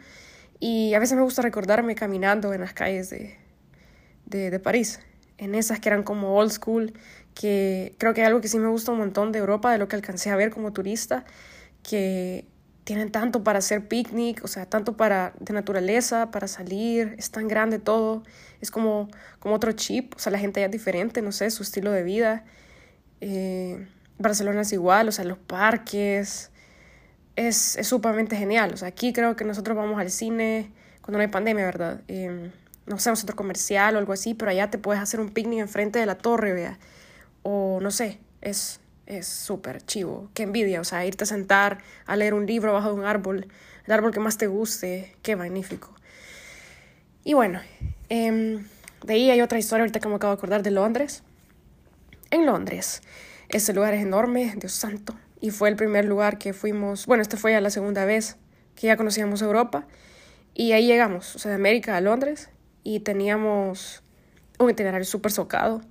y 0.59 0.93
a 0.93 0.99
veces 0.99 1.17
me 1.17 1.23
gusta 1.23 1.41
recordarme 1.41 1.95
caminando 1.95 2.53
en 2.53 2.61
las 2.61 2.73
calles 2.73 3.09
de, 3.09 3.37
de, 4.25 4.49
de 4.49 4.59
París, 4.59 4.99
en 5.37 5.55
esas 5.55 5.79
que 5.79 5.89
eran 5.89 6.03
como 6.03 6.35
old 6.37 6.51
school, 6.51 6.93
que 7.33 7.93
creo 7.97 8.13
que 8.13 8.21
es 8.21 8.27
algo 8.27 8.41
que 8.41 8.47
sí 8.47 8.57
me 8.57 8.67
gusta 8.67 8.91
un 8.91 8.99
montón 8.99 9.31
de 9.31 9.39
Europa, 9.39 9.71
de 9.71 9.77
lo 9.77 9.87
que 9.87 9.95
alcancé 9.95 10.29
a 10.29 10.35
ver 10.35 10.49
como 10.49 10.71
turista, 10.71 11.25
que 11.83 12.45
tienen 12.85 13.11
tanto 13.11 13.43
para 13.43 13.59
hacer 13.59 13.87
picnic, 13.87 14.43
o 14.43 14.47
sea, 14.47 14.65
tanto 14.67 14.95
para 14.95 15.33
de 15.39 15.53
naturaleza, 15.53 16.31
para 16.31 16.47
salir, 16.47 17.15
es 17.17 17.31
tan 17.31 17.47
grande 17.47 17.79
todo, 17.79 18.23
es 18.61 18.71
como, 18.71 19.09
como 19.39 19.55
otro 19.55 19.73
chip, 19.73 20.13
o 20.15 20.19
sea, 20.19 20.31
la 20.31 20.39
gente 20.39 20.61
ya 20.61 20.67
es 20.67 20.71
diferente, 20.71 21.21
no 21.21 21.31
sé, 21.31 21.49
su 21.49 21.63
estilo 21.63 21.91
de 21.91 22.03
vida. 22.03 22.45
Eh, 23.21 23.87
Barcelona 24.17 24.61
es 24.61 24.71
igual, 24.71 25.09
o 25.09 25.11
sea, 25.11 25.25
los 25.25 25.39
parques, 25.39 26.51
es, 27.35 27.75
es 27.75 27.87
sumamente 27.87 28.37
genial, 28.37 28.73
o 28.73 28.77
sea, 28.77 28.87
aquí 28.87 29.11
creo 29.11 29.35
que 29.35 29.43
nosotros 29.43 29.75
vamos 29.75 29.99
al 29.99 30.11
cine 30.11 30.71
cuando 31.01 31.17
no 31.17 31.23
hay 31.23 31.27
pandemia, 31.27 31.65
¿verdad? 31.65 32.01
Eh, 32.07 32.51
no 32.85 32.99
sé, 32.99 33.09
un 33.09 33.17
centro 33.17 33.35
comercial 33.35 33.95
o 33.95 33.97
algo 33.99 34.13
así, 34.13 34.35
pero 34.35 34.51
allá 34.51 34.69
te 34.69 34.77
puedes 34.77 35.01
hacer 35.01 35.19
un 35.19 35.31
picnic 35.31 35.59
enfrente 35.59 35.99
de 35.99 36.05
la 36.05 36.15
torre, 36.15 36.53
vea 36.53 36.79
o 37.47 37.79
no 37.79 37.91
sé, 37.91 38.19
es 38.41 38.79
es 39.05 39.27
súper 39.27 39.81
chivo. 39.81 40.29
Qué 40.33 40.43
envidia, 40.43 40.81
o 40.81 40.83
sea, 40.83 41.05
irte 41.05 41.23
a 41.23 41.27
sentar 41.27 41.79
a 42.05 42.15
leer 42.15 42.33
un 42.33 42.45
libro 42.45 42.73
bajo 42.73 42.93
un 42.93 43.05
árbol, 43.05 43.47
el 43.85 43.93
árbol 43.93 44.11
que 44.11 44.19
más 44.19 44.37
te 44.37 44.47
guste, 44.47 45.15
qué 45.21 45.35
magnífico. 45.35 45.93
Y 47.23 47.33
bueno, 47.33 47.61
em, 48.09 48.65
de 49.03 49.13
ahí 49.13 49.29
hay 49.31 49.41
otra 49.41 49.59
historia 49.59 49.83
ahorita 49.83 49.99
que 49.99 50.07
me 50.07 50.15
acabo 50.15 50.33
de 50.33 50.37
acordar 50.37 50.63
de 50.63 50.71
Londres. 50.71 51.23
En 52.31 52.45
Londres, 52.45 53.01
ese 53.49 53.73
lugar 53.73 53.93
es 53.93 54.01
enorme, 54.01 54.53
Dios 54.57 54.73
santo, 54.73 55.15
y 55.39 55.51
fue 55.51 55.69
el 55.69 55.75
primer 55.75 56.05
lugar 56.05 56.37
que 56.37 56.53
fuimos, 56.53 57.05
bueno, 57.05 57.21
este 57.21 57.37
fue 57.37 57.51
ya 57.51 57.61
la 57.61 57.69
segunda 57.69 58.05
vez 58.05 58.37
que 58.75 58.87
ya 58.87 58.97
conocíamos 58.97 59.41
Europa, 59.41 59.87
y 60.53 60.71
ahí 60.71 60.87
llegamos, 60.87 61.35
o 61.35 61.39
sea, 61.39 61.49
de 61.49 61.55
América 61.55 61.95
a 61.97 62.01
Londres, 62.01 62.49
y 62.83 62.99
teníamos 63.01 64.03
un 64.59 64.69
itinerario 64.69 65.05
súper 65.05 65.31
socado 65.31 65.81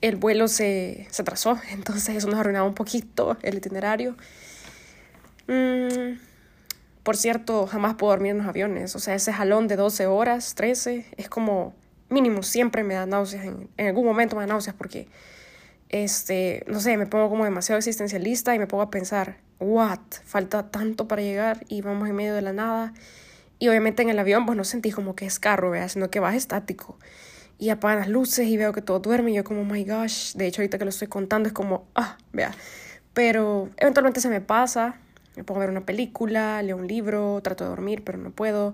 el 0.00 0.16
vuelo 0.16 0.48
se, 0.48 1.06
se 1.10 1.22
atrasó, 1.22 1.58
entonces 1.70 2.16
eso 2.16 2.28
nos 2.28 2.40
arruinaba 2.40 2.66
un 2.66 2.74
poquito 2.74 3.36
el 3.42 3.56
itinerario. 3.58 4.16
Mm, 5.46 6.18
por 7.02 7.16
cierto, 7.16 7.66
jamás 7.66 7.94
puedo 7.94 8.12
dormir 8.12 8.32
en 8.32 8.38
los 8.38 8.46
aviones, 8.46 8.94
o 8.94 8.98
sea, 8.98 9.14
ese 9.14 9.32
jalón 9.32 9.66
de 9.66 9.76
12 9.76 10.06
horas, 10.06 10.54
13, 10.54 11.06
es 11.16 11.28
como 11.28 11.74
mínimo, 12.10 12.42
siempre 12.42 12.84
me 12.84 12.94
da 12.94 13.06
náuseas, 13.06 13.46
en, 13.46 13.86
algún 13.86 14.04
momento 14.04 14.36
me 14.36 14.42
da 14.42 14.48
náuseas 14.48 14.76
porque, 14.76 15.08
este, 15.88 16.64
no 16.66 16.80
sé, 16.80 16.96
me 16.96 17.06
pongo 17.06 17.30
como 17.30 17.44
demasiado 17.44 17.78
existencialista 17.78 18.54
y 18.54 18.58
me 18.58 18.66
pongo 18.66 18.82
a 18.82 18.90
pensar, 18.90 19.38
what, 19.58 20.00
falta 20.24 20.70
tanto 20.70 21.08
para 21.08 21.22
llegar 21.22 21.64
y 21.68 21.80
vamos 21.80 22.08
en 22.08 22.14
medio 22.14 22.34
de 22.34 22.42
la 22.42 22.52
nada. 22.52 22.92
Y 23.58 23.68
obviamente 23.68 24.02
en 24.02 24.10
el 24.10 24.18
avión, 24.18 24.46
pues 24.46 24.56
no 24.56 24.64
sentí 24.64 24.92
como 24.92 25.16
que 25.16 25.26
es 25.26 25.38
carro, 25.38 25.72
sino 25.88 26.10
que 26.10 26.20
vas 26.20 26.36
estático 26.36 26.98
y 27.58 27.70
apagan 27.70 27.98
las 27.98 28.08
luces 28.08 28.46
y 28.46 28.56
veo 28.56 28.72
que 28.72 28.82
todo 28.82 29.00
duerme 29.00 29.32
y 29.32 29.34
yo 29.34 29.44
como, 29.44 29.62
oh 29.62 29.64
my 29.64 29.84
gosh, 29.84 30.34
de 30.34 30.46
hecho 30.46 30.62
ahorita 30.62 30.78
que 30.78 30.84
lo 30.84 30.90
estoy 30.90 31.08
contando 31.08 31.48
es 31.48 31.52
como, 31.52 31.88
ah, 31.94 32.16
vea, 32.32 32.52
pero 33.14 33.68
eventualmente 33.76 34.20
se 34.20 34.28
me 34.28 34.40
pasa, 34.40 35.00
me 35.36 35.44
pongo 35.44 35.60
a 35.60 35.64
ver 35.64 35.70
una 35.70 35.84
película, 35.84 36.62
leo 36.62 36.76
un 36.76 36.86
libro, 36.86 37.40
trato 37.42 37.64
de 37.64 37.70
dormir, 37.70 38.02
pero 38.04 38.18
no 38.18 38.30
puedo. 38.30 38.72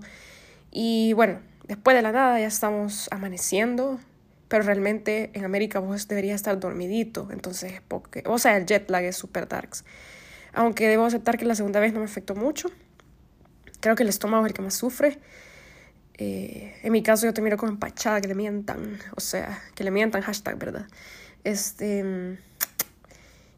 Y 0.71 1.13
bueno, 1.13 1.39
después 1.67 1.95
de 1.95 2.03
la 2.03 2.11
nada 2.11 2.39
ya 2.39 2.47
estamos 2.47 3.07
amaneciendo, 3.11 3.99
pero 4.47 4.63
realmente 4.63 5.31
en 5.33 5.45
América 5.45 5.79
vos 5.79 6.07
deberías 6.07 6.35
estar 6.35 6.59
dormidito, 6.59 7.29
entonces, 7.31 7.81
porque, 7.87 8.23
o 8.27 8.37
sea, 8.37 8.57
el 8.57 8.65
jet 8.65 8.89
lag 8.89 9.03
es 9.03 9.15
super 9.15 9.47
darks. 9.47 9.83
Aunque 10.53 10.87
debo 10.87 11.05
aceptar 11.05 11.37
que 11.37 11.45
la 11.45 11.55
segunda 11.55 11.79
vez 11.79 11.93
no 11.93 11.99
me 11.99 12.05
afectó 12.05 12.35
mucho, 12.35 12.69
creo 13.79 13.95
que 13.95 14.03
el 14.03 14.09
estómago 14.09 14.45
es 14.45 14.51
el 14.51 14.55
que 14.55 14.61
más 14.61 14.75
sufre. 14.75 15.19
Eh, 16.17 16.73
en 16.81 16.91
mi 16.91 17.03
caso 17.03 17.25
yo 17.25 17.33
te 17.33 17.41
miro 17.41 17.57
con 17.57 17.69
empachada, 17.69 18.21
que 18.21 18.27
le 18.27 18.35
mientan, 18.35 18.99
o 19.15 19.19
sea, 19.19 19.61
que 19.75 19.83
le 19.83 19.91
mientan, 19.91 20.21
hashtag, 20.21 20.57
¿verdad? 20.57 20.87
Este, 21.43 22.37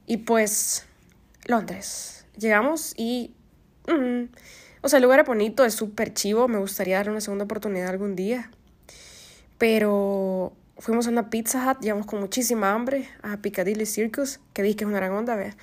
y 0.05 0.17
pues, 0.17 0.85
Londres. 1.45 2.25
Llegamos 2.37 2.93
y, 2.97 3.33
mm, 3.87 4.23
o 4.81 4.89
sea, 4.89 4.97
el 4.97 5.03
lugar 5.03 5.19
es 5.19 5.25
bonito, 5.25 5.65
es 5.65 5.73
súper 5.73 6.13
chivo, 6.13 6.47
me 6.47 6.57
gustaría 6.57 6.97
darle 6.97 7.11
una 7.11 7.21
segunda 7.21 7.45
oportunidad 7.45 7.89
algún 7.89 8.15
día. 8.15 8.51
Pero 9.57 10.53
fuimos 10.77 11.07
a 11.07 11.09
una 11.09 11.29
Pizza 11.29 11.71
Hut, 11.71 11.81
llegamos 11.81 12.05
con 12.05 12.19
muchísima 12.19 12.73
hambre, 12.73 13.09
a 13.23 13.37
Piccadilly 13.37 13.85
Circus, 13.85 14.39
que 14.53 14.61
dije 14.63 14.77
que 14.77 14.83
es 14.83 14.87
una 14.87 14.97
gran 14.97 15.13
onda, 15.13 15.35
vea. 15.35 15.55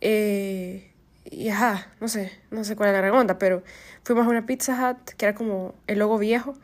Eh, 0.00 0.91
y 1.24 1.48
ajá, 1.48 1.88
no 2.00 2.08
sé, 2.08 2.32
no 2.50 2.64
sé 2.64 2.76
cuál 2.76 2.94
es 2.94 3.00
la 3.00 3.12
onda, 3.12 3.38
pero 3.38 3.62
fuimos 4.02 4.26
a 4.26 4.30
una 4.30 4.46
Pizza 4.46 4.90
Hut 4.90 5.10
que 5.16 5.26
era 5.26 5.34
como 5.34 5.74
el 5.86 5.98
logo 5.98 6.18
viejo 6.18 6.54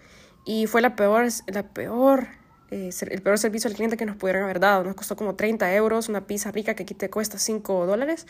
y 0.45 0.67
fue 0.67 0.81
la 0.81 0.97
peor, 0.97 1.27
la 1.47 1.63
peor, 1.63 2.29
eh, 2.71 2.91
el 3.11 3.23
peor 3.23 3.39
servicio 3.39 3.69
al 3.69 3.77
cliente 3.77 3.97
que 3.97 4.07
nos 4.07 4.17
pudieron 4.17 4.45
haber 4.45 4.61
dado. 4.61 4.85
Nos 4.85 4.95
costó 4.95 5.15
como 5.17 5.35
30 5.35 5.73
euros 5.75 6.09
una 6.09 6.27
pizza 6.27 6.51
rica 6.51 6.75
que 6.75 6.83
aquí 6.85 6.95
te 6.95 7.11
cuesta 7.11 7.39
5 7.39 7.87
dólares 7.87 8.27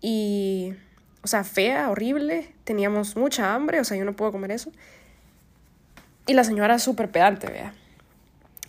y, 0.00 0.74
o 1.22 1.26
sea, 1.26 1.44
fea, 1.44 1.90
horrible, 1.90 2.52
teníamos 2.64 3.16
mucha 3.16 3.54
hambre, 3.54 3.80
o 3.80 3.84
sea, 3.84 3.96
yo 3.96 4.04
no 4.04 4.14
puedo 4.14 4.32
comer 4.32 4.52
eso. 4.52 4.72
Y 6.26 6.34
la 6.34 6.44
señora 6.44 6.78
súper 6.78 7.10
pedante, 7.10 7.48
vea. 7.48 7.74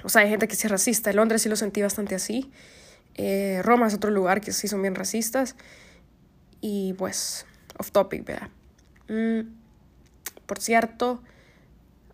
O 0.04 0.10
sea, 0.10 0.24
hay 0.24 0.30
gente 0.30 0.48
que 0.48 0.56
sí 0.56 0.68
es 0.68 0.72
racista. 0.72 1.10
En 1.10 1.16
Londres 1.18 1.42
sí 1.42 1.50
lo 1.50 1.56
sentí 1.56 1.82
bastante 1.82 2.16
así. 2.16 2.52
Eh, 3.16 3.62
Roma 3.64 3.88
es 3.88 3.94
otro 3.94 4.12
lugar 4.12 4.42
que 4.42 4.52
sí 4.52 4.68
son 4.68 4.82
bien 4.82 4.96
racistas. 4.96 5.56
Y 6.66 6.94
pues, 6.94 7.46
off 7.78 7.92
topic, 7.92 8.24
vea. 8.24 8.50
Mm, 9.10 9.54
por 10.46 10.62
cierto, 10.62 11.22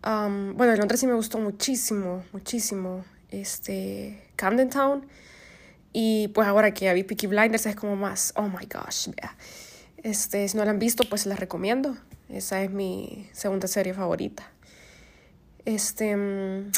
bueno, 0.02 0.72
en 0.72 0.78
Londres 0.78 0.98
sí 0.98 1.06
me 1.06 1.12
gustó 1.14 1.38
muchísimo, 1.38 2.24
muchísimo, 2.32 3.04
este, 3.28 4.28
Camden 4.34 4.68
Town. 4.68 5.06
Y 5.92 6.28
pues 6.34 6.48
ahora 6.48 6.74
que 6.74 6.86
ya 6.86 6.92
vi 6.94 7.04
Peaky 7.04 7.28
Blinders 7.28 7.66
es 7.66 7.76
como 7.76 7.94
más, 7.94 8.32
oh 8.34 8.48
my 8.48 8.66
gosh, 8.66 9.10
vea. 9.16 9.36
Este, 9.98 10.48
si 10.48 10.56
no 10.56 10.64
la 10.64 10.72
han 10.72 10.80
visto, 10.80 11.04
pues 11.08 11.26
la 11.26 11.36
recomiendo. 11.36 11.96
Esa 12.28 12.60
es 12.60 12.72
mi 12.72 13.28
segunda 13.32 13.68
serie 13.68 13.94
favorita. 13.94 14.50
Este, 15.64 16.16
mm, 16.16 16.72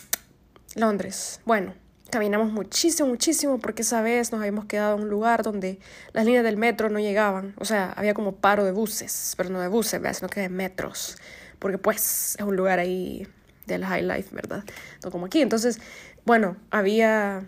Londres. 0.74 1.40
Bueno, 1.46 1.72
caminamos 2.12 2.52
muchísimo, 2.52 3.08
muchísimo, 3.08 3.58
porque 3.58 3.80
esa 3.80 4.02
vez 4.02 4.32
nos 4.32 4.40
habíamos 4.42 4.66
quedado 4.66 4.96
en 4.96 5.04
un 5.04 5.08
lugar 5.08 5.42
donde 5.42 5.80
las 6.12 6.26
líneas 6.26 6.44
del 6.44 6.58
metro 6.58 6.90
no 6.90 7.00
llegaban. 7.00 7.54
O 7.58 7.64
sea, 7.64 7.90
había 7.96 8.12
como 8.12 8.36
paro 8.36 8.64
de 8.66 8.70
buses, 8.70 9.32
pero 9.38 9.48
no 9.48 9.58
de 9.60 9.68
buses, 9.68 10.00
sino 10.18 10.28
que 10.28 10.40
de 10.40 10.50
metros. 10.50 11.16
Porque 11.58 11.78
pues 11.78 12.36
es 12.38 12.44
un 12.44 12.54
lugar 12.54 12.78
ahí 12.80 13.26
del 13.66 13.86
high 13.86 14.02
life, 14.02 14.28
¿verdad? 14.34 14.62
No 15.02 15.10
como 15.10 15.24
aquí. 15.24 15.40
Entonces, 15.40 15.80
bueno, 16.26 16.58
había 16.70 17.46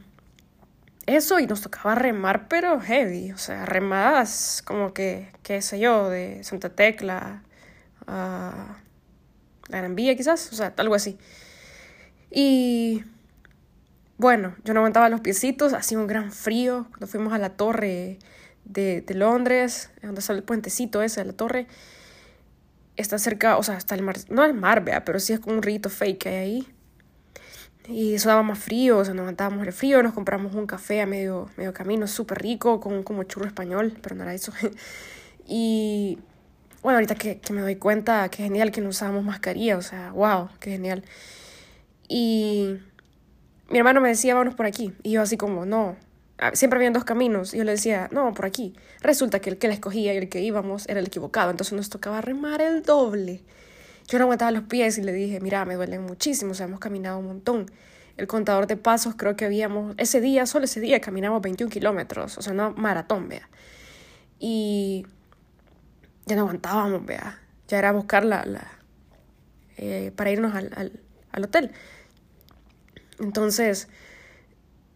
eso 1.05 1.39
y 1.41 1.47
nos 1.47 1.61
tocaba 1.61 1.95
remar, 1.95 2.49
pero 2.49 2.81
heavy. 2.81 3.33
O 3.33 3.39
sea, 3.39 3.67
remadas 3.67 4.63
como 4.65 4.95
que, 4.95 5.31
qué 5.43 5.61
sé 5.61 5.79
yo, 5.79 6.09
de 6.09 6.43
Santa 6.43 6.71
Tecla 6.71 7.43
a 8.07 8.79
la 9.69 9.79
Gran 9.79 9.95
Vía 9.95 10.17
quizás. 10.17 10.51
O 10.53 10.57
sea, 10.57 10.73
algo 10.79 10.95
así. 10.95 11.19
Y 12.31 13.05
bueno, 14.25 14.57
yo 14.65 14.73
no 14.73 14.81
aguantaba 14.81 15.11
los 15.11 15.21
piecitos, 15.21 15.75
hacía 15.75 15.99
un 15.99 16.07
gran 16.07 16.33
frío 16.33 16.87
cuando 16.89 17.07
fuimos 17.07 17.35
a 17.35 17.39
la 17.39 17.51
torre 17.51 18.19
de, 18.65 19.03
de 19.03 19.15
Londres, 19.15 19.91
donde 20.03 20.23
sale 20.23 20.39
el 20.39 20.45
puentecito 20.45 21.03
ese 21.03 21.21
de 21.21 21.27
la 21.27 21.35
torre. 21.35 21.67
Está 22.97 23.19
cerca, 23.19 23.59
o 23.59 23.63
sea, 23.63 23.77
está 23.77 23.95
el 23.95 24.01
mar, 24.01 24.17
no 24.31 24.43
el 24.43 24.55
mar, 24.55 24.83
vea, 24.83 25.05
pero 25.05 25.21
sí 25.21 25.35
es 25.35 25.41
como 25.41 25.57
un 25.57 25.63
rito 25.63 25.91
fake 25.91 26.17
que 26.17 26.29
hay 26.31 26.37
ahí. 26.37 26.69
Y 27.87 28.15
eso 28.15 28.31
daba 28.31 28.43
más 28.43 28.59
frío, 28.59 28.97
o 28.97 29.05
sea, 29.05 29.13
nos 29.13 29.25
aguantábamos 29.25 29.67
el 29.67 29.75
frío, 29.75 30.03
nos 30.03 30.15
compramos 30.15 30.55
un 30.55 30.67
café 30.67 31.03
a 31.03 31.07
medio, 31.07 31.51
medio 31.59 31.75
camino, 31.75 32.07
súper 32.07 32.41
rico, 32.41 32.81
con 32.81 33.03
como 33.03 33.25
churro 33.25 33.45
español, 33.47 33.95
pero 34.01 34.15
no 34.15 34.23
era 34.23 34.33
eso. 34.33 34.55
y 35.47 36.19
bueno, 36.83 36.97
ahorita 36.97 37.15
que, 37.15 37.41
que, 37.41 37.53
me 37.53 37.61
doy 37.61 37.77
cuenta, 37.77 38.27
qué 38.31 38.45
genial 38.45 38.71
que 38.71 38.81
no 38.81 38.89
usábamos 38.89 39.23
mascarilla, 39.23 39.77
o 39.77 39.83
sea, 39.83 40.13
wow, 40.13 40.49
qué 40.61 40.71
genial. 40.71 41.05
Y 42.09 42.79
mi 43.75 43.79
hermano 43.79 44.01
me 44.01 44.09
decía, 44.09 44.35
vámonos 44.35 44.55
por 44.55 44.67
aquí. 44.67 44.93
Y 45.03 45.11
yo 45.11 45.23
así 45.23 45.37
como, 45.37 45.67
no, 45.67 45.97
ah, 46.39 46.53
siempre 46.55 46.77
habían 46.77 46.93
dos 46.93 47.03
caminos. 47.03 47.55
Y 47.55 47.59
yo 47.59 47.65
le 47.65 47.73
decía, 47.73 48.09
no, 48.13 48.33
por 48.33 48.45
aquí. 48.45 48.73
Resulta 49.01 49.41
que 49.41 49.51
el 49.51 49.59
que 49.59 49.67
la 49.67 49.75
escogía 49.75 50.15
y 50.15 50.17
el 50.17 50.29
que 50.29 50.43
íbamos 50.43 50.89
era 50.89 51.01
el 51.01 51.07
equivocado, 51.09 51.51
entonces 51.51 51.73
nos 51.73 51.91
tocaba 51.91 52.21
remar 52.21 52.63
el 52.63 52.85
doble. 52.85 53.43
Yo 54.07 54.19
no 54.19 54.27
aguantaba 54.27 54.53
los 54.53 54.63
pies 54.63 54.97
y 54.99 55.03
le 55.03 55.13
dije, 55.13 55.41
mira, 55.41 55.65
me 55.65 55.75
duelen 55.75 56.03
muchísimo, 56.03 56.53
o 56.53 56.55
sea, 56.55 56.67
hemos 56.67 56.79
caminado 56.79 57.19
un 57.19 57.27
montón. 57.27 57.69
El 58.17 58.29
contador 58.29 58.69
de 58.69 58.77
pasos 58.77 59.17
creo 59.17 59.35
que 59.35 59.45
habíamos, 59.45 59.97
ese 59.99 60.21
día, 60.21 60.47
solo 60.47 60.67
ese 60.67 60.79
día, 60.79 61.01
caminamos 61.01 61.43
21 61.43 61.69
kilómetros, 61.69 62.39
o 62.39 62.43
sea, 62.43 62.53
no 62.53 62.71
maratón, 62.75 63.29
vea. 63.29 63.49
Y 64.39 65.05
ya 66.27 66.37
no 66.37 66.43
aguantábamos, 66.43 67.05
vea. 67.05 67.41
Ya 67.67 67.79
era 67.79 67.91
buscar 67.91 68.25
la, 68.25 68.45
eh, 69.79 70.13
para 70.15 70.31
irnos 70.31 70.55
al, 70.55 70.93
al, 71.33 71.45
hotel. 71.45 71.73
Entonces, 73.21 73.89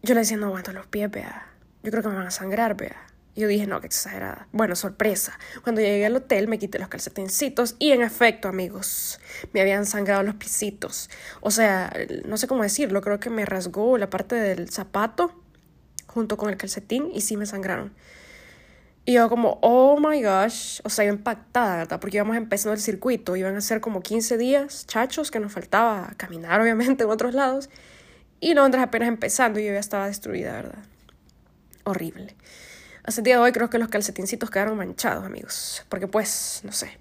yo 0.01 0.13
le 0.13 0.21
decía, 0.21 0.37
no 0.37 0.47
aguanto 0.47 0.71
los 0.73 0.87
pies, 0.87 1.09
vea. 1.11 1.47
Yo 1.83 1.91
creo 1.91 2.03
que 2.03 2.09
me 2.09 2.15
van 2.15 2.27
a 2.27 2.31
sangrar, 2.31 2.75
vea 2.75 3.09
yo 3.39 3.47
dije, 3.47 3.65
no, 3.65 3.79
qué 3.79 3.87
exagerada. 3.87 4.47
Bueno, 4.51 4.75
sorpresa. 4.75 5.39
Cuando 5.63 5.81
llegué 5.81 6.05
al 6.05 6.15
hotel 6.15 6.47
me 6.47 6.59
quité 6.59 6.77
los 6.77 6.89
calcetincitos 6.89 7.75
y 7.79 7.91
en 7.91 8.01
efecto, 8.01 8.49
amigos, 8.49 9.19
me 9.53 9.61
habían 9.61 9.85
sangrado 9.85 10.23
los 10.23 10.35
pisitos. 10.35 11.09
O 11.39 11.49
sea, 11.49 11.91
no 12.25 12.37
sé 12.37 12.47
cómo 12.47 12.63
decirlo, 12.63 13.01
creo 13.01 13.19
que 13.19 13.29
me 13.29 13.45
rasgó 13.45 13.97
la 13.97 14.09
parte 14.09 14.35
del 14.35 14.69
zapato 14.69 15.33
junto 16.07 16.37
con 16.37 16.49
el 16.49 16.57
calcetín 16.57 17.09
y 17.13 17.21
sí 17.21 17.37
me 17.37 17.45
sangraron. 17.45 17.93
Y 19.05 19.13
yo 19.13 19.29
como, 19.29 19.57
oh 19.61 19.99
my 19.99 20.21
gosh, 20.21 20.81
o 20.83 20.89
sea, 20.89 21.05
yo 21.05 21.13
impactada, 21.13 21.77
¿verdad? 21.77 21.99
Porque 21.99 22.17
íbamos 22.17 22.35
empezando 22.35 22.73
el 22.73 22.81
circuito, 22.81 23.35
iban 23.35 23.55
a 23.55 23.61
ser 23.61 23.79
como 23.79 24.01
15 24.01 24.37
días, 24.37 24.85
chachos, 24.85 25.31
que 25.31 25.39
nos 25.39 25.53
faltaba 25.53 26.13
caminar 26.17 26.59
obviamente 26.61 27.05
en 27.05 27.09
otros 27.09 27.33
lados. 27.33 27.69
Y 28.39 28.53
Londres 28.53 28.83
apenas 28.83 29.07
empezando 29.07 29.59
y 29.59 29.65
yo 29.65 29.73
ya 29.73 29.79
estaba 29.79 30.07
destruida, 30.07 30.53
¿verdad? 30.53 30.83
Horrible. 31.83 32.35
Hasta 33.03 33.21
el 33.21 33.25
día 33.25 33.35
de 33.35 33.41
hoy 33.41 33.51
creo 33.51 33.69
que 33.69 33.79
los 33.79 33.89
calcetincitos 33.89 34.49
quedaron 34.49 34.77
manchados, 34.77 35.25
amigos. 35.25 35.85
Porque 35.89 36.07
pues, 36.07 36.61
no 36.63 36.71
sé. 36.71 36.97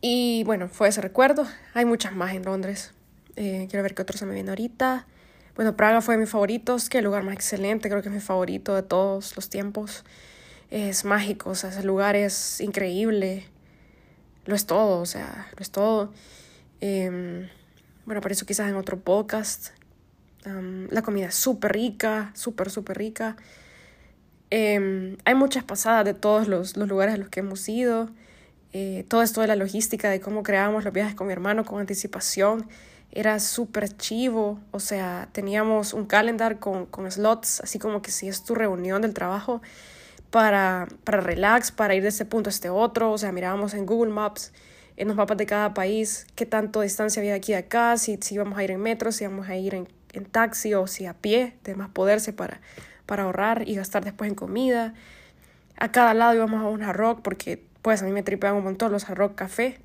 Y 0.00 0.44
bueno, 0.44 0.68
fue 0.68 0.88
ese 0.88 1.00
recuerdo. 1.00 1.46
Hay 1.74 1.84
muchas 1.84 2.14
más 2.14 2.34
en 2.34 2.42
Londres. 2.42 2.92
Eh, 3.36 3.66
quiero 3.70 3.82
ver 3.82 3.94
qué 3.94 4.02
otros 4.02 4.18
se 4.20 4.26
me 4.26 4.34
viene 4.34 4.50
ahorita. 4.50 5.06
Bueno, 5.54 5.76
Praga 5.76 6.00
fue 6.02 6.16
de 6.16 6.20
mis 6.20 6.30
favoritos. 6.30 6.88
Qué 6.88 7.00
lugar 7.02 7.22
más 7.22 7.34
excelente. 7.34 7.88
Creo 7.88 8.02
que 8.02 8.08
es 8.08 8.14
mi 8.14 8.20
favorito 8.20 8.74
de 8.74 8.82
todos 8.82 9.36
los 9.36 9.48
tiempos. 9.48 10.04
Es 10.70 11.04
mágico, 11.04 11.50
o 11.50 11.54
sea, 11.54 11.70
ese 11.70 11.82
lugar 11.82 12.16
es 12.16 12.60
increíble. 12.60 13.46
Lo 14.44 14.54
es 14.54 14.66
todo, 14.66 15.00
o 15.00 15.06
sea, 15.06 15.48
lo 15.56 15.62
es 15.62 15.70
todo. 15.70 16.12
Eh, 16.80 17.48
bueno, 18.04 18.20
por 18.20 18.32
eso 18.32 18.44
quizás 18.46 18.68
en 18.68 18.76
otro 18.76 18.98
podcast. 18.98 19.75
La 20.46 21.02
comida 21.02 21.26
es 21.26 21.34
súper 21.34 21.72
rica, 21.72 22.30
súper, 22.34 22.70
súper 22.70 22.98
rica. 22.98 23.36
Eh, 24.50 25.16
hay 25.24 25.34
muchas 25.34 25.64
pasadas 25.64 26.04
de 26.04 26.14
todos 26.14 26.46
los, 26.46 26.76
los, 26.76 26.88
lugares 26.88 27.14
a 27.14 27.18
los 27.18 27.28
que 27.28 27.40
hemos 27.40 27.68
ido. 27.68 28.10
Eh, 28.72 29.04
todo 29.08 29.22
esto 29.22 29.40
de 29.40 29.48
la 29.48 29.56
logística, 29.56 30.08
de 30.10 30.20
cómo 30.20 30.42
creábamos 30.42 30.84
los 30.84 30.92
viajes 30.92 31.14
con 31.14 31.26
mi 31.26 31.32
hermano 31.32 31.64
con 31.64 31.80
anticipación, 31.80 32.68
era 33.10 33.40
súper 33.40 33.88
chivo. 33.96 34.60
O 34.70 34.80
sea, 34.80 35.28
teníamos 35.32 35.94
un 35.94 36.06
calendar 36.06 36.58
con, 36.58 36.86
con 36.86 37.10
slots, 37.10 37.60
así 37.60 37.78
como 37.78 38.02
que 38.02 38.10
si 38.10 38.28
es 38.28 38.44
tu 38.44 38.54
reunión 38.54 39.02
del 39.02 39.14
trabajo, 39.14 39.62
para, 40.30 40.86
para 41.04 41.20
relax, 41.20 41.70
para 41.72 41.94
ir 41.94 42.02
de 42.02 42.10
este 42.10 42.24
punto 42.24 42.50
a 42.50 42.52
este 42.52 42.70
otro. 42.70 43.12
O 43.12 43.18
sea, 43.18 43.32
mirábamos 43.32 43.74
en 43.74 43.86
Google 43.86 44.12
Maps, 44.12 44.52
en 44.96 45.08
los 45.08 45.16
mapas 45.16 45.36
de 45.38 45.46
cada 45.46 45.74
país, 45.74 46.26
qué 46.34 46.46
tanto 46.46 46.80
distancia 46.80 47.20
había 47.20 47.32
de 47.32 47.38
aquí 47.38 47.54
a 47.54 47.58
acá, 47.58 47.96
si, 47.96 48.18
si 48.20 48.34
íbamos 48.34 48.58
a 48.58 48.64
ir 48.64 48.70
en 48.70 48.80
metro, 48.80 49.12
si 49.12 49.24
íbamos 49.24 49.48
a 49.48 49.56
ir 49.56 49.74
en, 49.74 49.88
en 50.12 50.24
taxi 50.24 50.74
o 50.74 50.86
si 50.86 51.06
a 51.06 51.14
pie, 51.14 51.56
de 51.64 51.74
más 51.74 51.88
poderse 51.90 52.32
para 52.32 52.60
para 53.06 53.22
ahorrar 53.22 53.66
y 53.66 53.74
gastar 53.76 54.04
después 54.04 54.28
en 54.28 54.34
comida. 54.34 54.92
A 55.78 55.90
cada 55.92 56.12
lado 56.12 56.34
íbamos 56.34 56.62
a 56.62 56.68
un 56.68 56.82
rock 56.92 57.20
porque 57.22 57.64
pues 57.82 58.02
a 58.02 58.04
mí 58.04 58.12
me 58.12 58.22
tripean 58.22 58.56
un 58.56 58.64
montón 58.64 58.92
los 58.92 59.08
rock 59.08 59.36
café. 59.36 59.78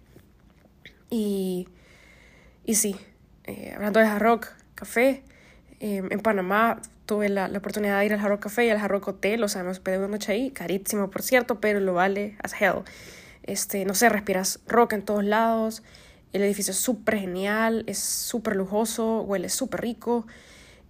Y, 1.09 1.69
y 2.65 2.75
sí, 2.75 2.95
eh, 3.45 3.73
hablando 3.75 3.99
de 3.99 4.19
rock 4.19 4.47
café, 4.75 5.23
em, 5.79 6.07
en 6.11 6.19
Panamá 6.19 6.81
tuve 7.05 7.29
la, 7.29 7.47
la, 7.47 7.59
oportunidad 7.59 7.99
de 7.99 8.05
ir 8.05 8.13
al 8.13 8.19
hard 8.19 8.39
café 8.39 8.65
y 8.65 8.69
al 8.69 8.77
hard 8.77 9.03
hotel, 9.05 9.43
o 9.43 9.47
sea, 9.47 9.63
me 9.63 9.69
hospedé 9.69 9.97
una 9.97 10.07
noche 10.07 10.31
ahí, 10.31 10.51
carísimo 10.51 11.09
por 11.09 11.21
cierto, 11.21 11.59
pero 11.59 11.79
lo 11.79 11.93
vale 11.93 12.37
as 12.41 12.59
hell. 12.59 12.83
Este, 13.43 13.85
no 13.85 13.93
sé, 13.93 14.07
respiras 14.07 14.59
rock 14.67 14.93
en 14.93 15.03
todos 15.03 15.23
lados, 15.23 15.83
el 16.33 16.41
edificio 16.43 16.71
es 16.71 16.77
súper 16.77 17.19
genial, 17.19 17.83
es 17.87 17.99
súper 17.99 18.55
lujoso, 18.55 19.21
huele 19.21 19.49
súper 19.49 19.81
rico. 19.81 20.25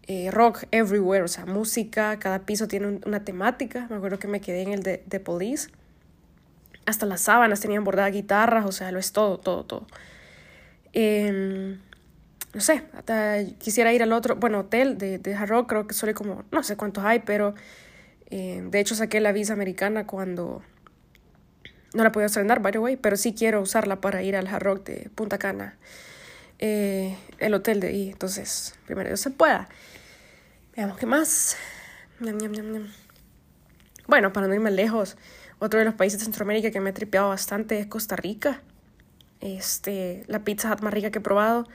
Eh, 0.07 0.29
rock 0.31 0.65
everywhere, 0.71 1.23
o 1.23 1.27
sea, 1.27 1.45
música, 1.45 2.17
cada 2.19 2.39
piso 2.39 2.67
tiene 2.67 2.99
una 3.05 3.23
temática. 3.23 3.87
Me 3.89 3.95
acuerdo 3.95 4.19
que 4.19 4.27
me 4.27 4.41
quedé 4.41 4.61
en 4.63 4.73
el 4.73 4.83
de, 4.83 5.03
de 5.05 5.19
Police. 5.19 5.69
Hasta 6.85 7.05
las 7.05 7.21
sábanas 7.21 7.61
tenían 7.61 7.83
bordadas 7.83 8.11
guitarras, 8.11 8.65
o 8.65 8.71
sea, 8.71 8.91
lo 8.91 8.99
es 8.99 9.11
todo, 9.13 9.37
todo, 9.39 9.63
todo. 9.63 9.87
Em, 10.93 11.79
no 12.53 12.59
sé, 12.59 12.83
hasta 12.93 13.37
quisiera 13.59 13.93
ir 13.93 14.03
al 14.03 14.11
otro, 14.11 14.35
bueno, 14.35 14.59
hotel 14.59 14.97
de, 14.97 15.19
de 15.19 15.35
Hard 15.35 15.67
creo 15.67 15.87
que 15.87 15.93
solo 15.93 16.13
como, 16.13 16.43
no 16.51 16.63
sé 16.63 16.75
cuántos 16.75 17.03
hay, 17.05 17.19
pero 17.19 17.53
eh, 18.29 18.61
de 18.69 18.79
hecho 18.79 18.95
saqué 18.95 19.21
la 19.21 19.31
visa 19.31 19.53
americana 19.53 20.05
cuando 20.05 20.61
no 21.93 22.03
la 22.03 22.11
podía 22.11 22.27
estrenar, 22.27 22.61
by 22.61 22.71
the 22.71 22.79
way, 22.79 22.95
pero 22.97 23.17
sí 23.17 23.33
quiero 23.33 23.61
usarla 23.61 24.01
para 24.01 24.23
ir 24.23 24.35
al 24.35 24.47
Hard 24.47 24.63
Rock 24.63 24.85
de 24.85 25.09
Punta 25.13 25.37
Cana, 25.37 25.77
eh, 26.59 27.17
el 27.39 27.53
hotel 27.53 27.79
de 27.79 27.87
ahí, 27.87 28.09
entonces, 28.09 28.75
primero 28.85 29.15
se 29.17 29.31
pueda. 29.31 29.67
Veamos 30.75 30.97
qué 30.97 31.05
más. 31.05 31.57
Bueno, 34.07 34.31
para 34.31 34.47
no 34.47 34.53
irme 34.53 34.71
lejos, 34.71 35.17
otro 35.59 35.79
de 35.79 35.85
los 35.85 35.95
países 35.95 36.19
de 36.19 36.25
Centroamérica 36.25 36.71
que 36.71 36.79
me 36.79 36.91
ha 36.91 36.93
tripeado 36.93 37.29
bastante 37.29 37.79
es 37.79 37.87
Costa 37.87 38.15
Rica. 38.15 38.61
Este, 39.41 40.23
la 40.27 40.43
pizza 40.43 40.75
más 40.81 40.93
rica 40.93 41.11
que 41.11 41.17
he 41.17 41.21
probado. 41.21 41.67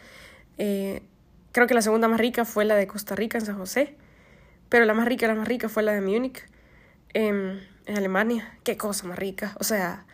Eh, 0.56 1.02
creo 1.52 1.66
que 1.66 1.74
la 1.74 1.82
segunda 1.82 2.08
más 2.08 2.20
rica 2.20 2.44
fue 2.44 2.64
la 2.64 2.76
de 2.76 2.86
Costa 2.86 3.16
Rica 3.16 3.38
en 3.38 3.44
San 3.44 3.58
José. 3.58 3.96
Pero 4.68 4.84
la 4.84 4.94
más 4.94 5.06
rica, 5.06 5.26
la 5.26 5.34
más 5.34 5.48
rica 5.48 5.68
fue 5.68 5.82
la 5.82 5.92
de 5.92 6.00
Múnich, 6.00 6.44
em, 7.16 7.60
en 7.86 7.96
Alemania. 7.96 8.58
Qué 8.64 8.76
cosa 8.76 9.06
más 9.06 9.18
rica. 9.18 9.54
O 9.58 9.64
sea, 9.64 10.04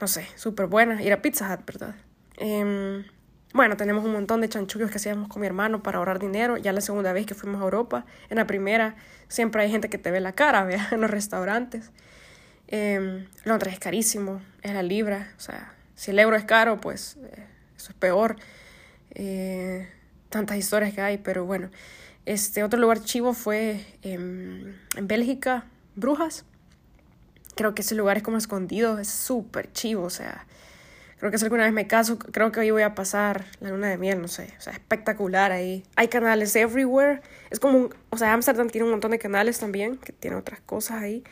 no 0.00 0.06
sé, 0.06 0.26
súper 0.36 0.66
buena. 0.66 1.02
Ir 1.02 1.12
a 1.12 1.22
Pizza 1.22 1.52
Hut, 1.52 1.64
¿verdad? 1.66 1.94
Eh, 2.38 3.04
bueno, 3.52 3.76
tenemos 3.76 4.04
un 4.04 4.12
montón 4.12 4.40
de 4.40 4.48
chanchullos 4.48 4.90
que 4.90 4.98
hacíamos 4.98 5.28
con 5.28 5.40
mi 5.40 5.46
hermano 5.46 5.82
para 5.82 5.98
ahorrar 5.98 6.20
dinero. 6.20 6.56
Ya 6.56 6.72
la 6.72 6.80
segunda 6.80 7.12
vez 7.12 7.26
que 7.26 7.34
fuimos 7.34 7.60
a 7.60 7.64
Europa, 7.64 8.06
en 8.28 8.36
la 8.36 8.46
primera, 8.46 8.94
siempre 9.28 9.62
hay 9.62 9.70
gente 9.70 9.90
que 9.90 9.98
te 9.98 10.10
ve 10.12 10.20
la 10.20 10.32
cara, 10.32 10.64
vea, 10.64 10.88
en 10.92 11.00
los 11.00 11.10
restaurantes. 11.10 11.90
Eh, 12.68 13.26
Londres 13.44 13.74
es 13.74 13.80
carísimo, 13.80 14.40
es 14.62 14.72
la 14.72 14.84
libra. 14.84 15.32
O 15.36 15.40
sea, 15.40 15.74
si 15.96 16.12
el 16.12 16.18
euro 16.20 16.36
es 16.36 16.44
caro, 16.44 16.80
pues 16.80 17.16
eh, 17.22 17.46
eso 17.76 17.90
es 17.90 17.98
peor. 17.98 18.36
Eh, 19.10 19.88
tantas 20.28 20.56
historias 20.56 20.94
que 20.94 21.00
hay, 21.00 21.18
pero 21.18 21.44
bueno. 21.44 21.70
Este 22.26 22.62
otro 22.62 22.78
lugar 22.78 23.02
chivo 23.02 23.32
fue 23.32 23.84
en 24.02 24.78
Bélgica, 25.02 25.64
Brujas. 26.00 26.44
Creo 27.54 27.74
que 27.74 27.82
ese 27.82 27.94
lugar 27.94 28.16
es 28.16 28.22
como 28.22 28.38
escondido, 28.38 28.98
es 28.98 29.08
súper 29.08 29.72
chivo, 29.72 30.04
o 30.04 30.10
sea, 30.10 30.46
Creo 31.20 31.30
que 31.30 31.36
si 31.36 31.44
alguna 31.44 31.64
vez 31.64 31.74
me 31.74 31.86
caso, 31.86 32.18
creo 32.18 32.50
que 32.50 32.60
hoy 32.60 32.70
voy 32.70 32.80
a 32.80 32.94
pasar 32.94 33.44
la 33.60 33.68
luna 33.68 33.88
de 33.90 33.98
miel, 33.98 34.22
no 34.22 34.26
sé. 34.26 34.54
O 34.56 34.60
sea, 34.62 34.72
espectacular 34.72 35.52
ahí. 35.52 35.84
Hay 35.94 36.08
canales 36.08 36.56
everywhere. 36.56 37.20
Es 37.50 37.60
como, 37.60 37.76
un, 37.76 37.94
o 38.08 38.16
sea, 38.16 38.32
Amsterdam 38.32 38.70
tiene 38.70 38.86
un 38.86 38.92
montón 38.92 39.10
de 39.10 39.18
canales 39.18 39.58
también, 39.58 39.98
que 39.98 40.14
tiene 40.14 40.38
otras 40.38 40.60
cosas 40.62 41.02
ahí. 41.02 41.22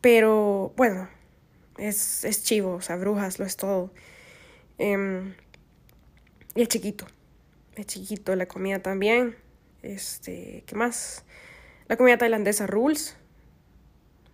Pero, 0.00 0.74
bueno, 0.76 1.08
es, 1.78 2.24
es 2.24 2.42
chivo, 2.42 2.72
o 2.74 2.80
sea, 2.80 2.96
brujas, 2.96 3.38
lo 3.38 3.44
es 3.44 3.56
todo. 3.56 3.92
Eh, 4.78 5.32
y 6.56 6.62
es 6.62 6.68
chiquito. 6.68 7.06
Es 7.76 7.86
chiquito, 7.86 8.34
la 8.34 8.46
comida 8.46 8.80
también. 8.80 9.36
Este, 9.82 10.64
¿qué 10.66 10.74
más? 10.74 11.24
La 11.86 11.96
comida 11.96 12.18
tailandesa 12.18 12.66
rules. 12.66 13.16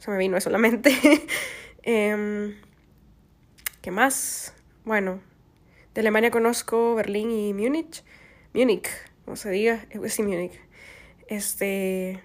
Se 0.07 0.13
me 0.13 0.19
vino 0.19 0.37
eso 0.37 0.51
a 0.51 0.53
la 0.53 0.81
eh, 1.83 2.55
¿Qué 3.83 3.91
más? 3.91 4.55
Bueno, 4.85 5.21
de 5.95 6.01
Alemania 6.01 6.31
conozco 6.31 6.95
Berlín 6.95 7.33
y 7.33 7.53
Múnich. 7.53 8.05
Múnich, 8.55 8.89
como 9.25 9.37
se 9.37 9.51
diga, 9.51 9.85
eh, 9.91 10.09
sí, 10.09 10.23
Múnich. 10.23 10.53
Este, 11.27 12.23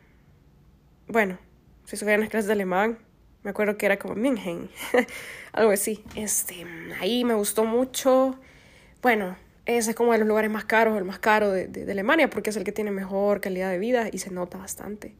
bueno, 1.08 1.39
si 1.86 1.96
estuvieran 1.96 2.22
las 2.22 2.30
clases 2.30 2.46
de 2.46 2.54
alemán, 2.54 3.00
me 3.41 3.50
acuerdo 3.50 3.80
que 3.80 3.88
era 3.88 3.98
como 3.98 4.13
München, 4.13 4.70
algo 5.52 5.72
así. 5.72 6.04
Este, 6.15 6.67
ahí 7.00 7.26
me 7.26 7.34
gustó 7.34 7.65
mucho. 7.65 8.39
Bueno, 9.02 9.36
ese 9.65 9.89
es 9.89 9.96
como 9.96 10.12
de 10.12 10.20
los 10.20 10.28
lugares 10.28 10.52
más 10.52 10.65
caros, 10.65 10.96
el 11.00 11.04
más 11.04 11.17
caro 11.17 11.50
de, 11.50 11.91
Alemania, 11.91 12.30
porque 12.30 12.52
es 12.52 12.58
el 12.58 12.63
que 12.63 12.74
tiene 12.74 12.91
mejor 12.91 13.41
calidad 13.41 13.72
de 13.72 13.80
vida 13.80 14.08
y 14.12 14.20
se 14.20 14.30
nota 14.30 14.60
bastante. 14.60 15.15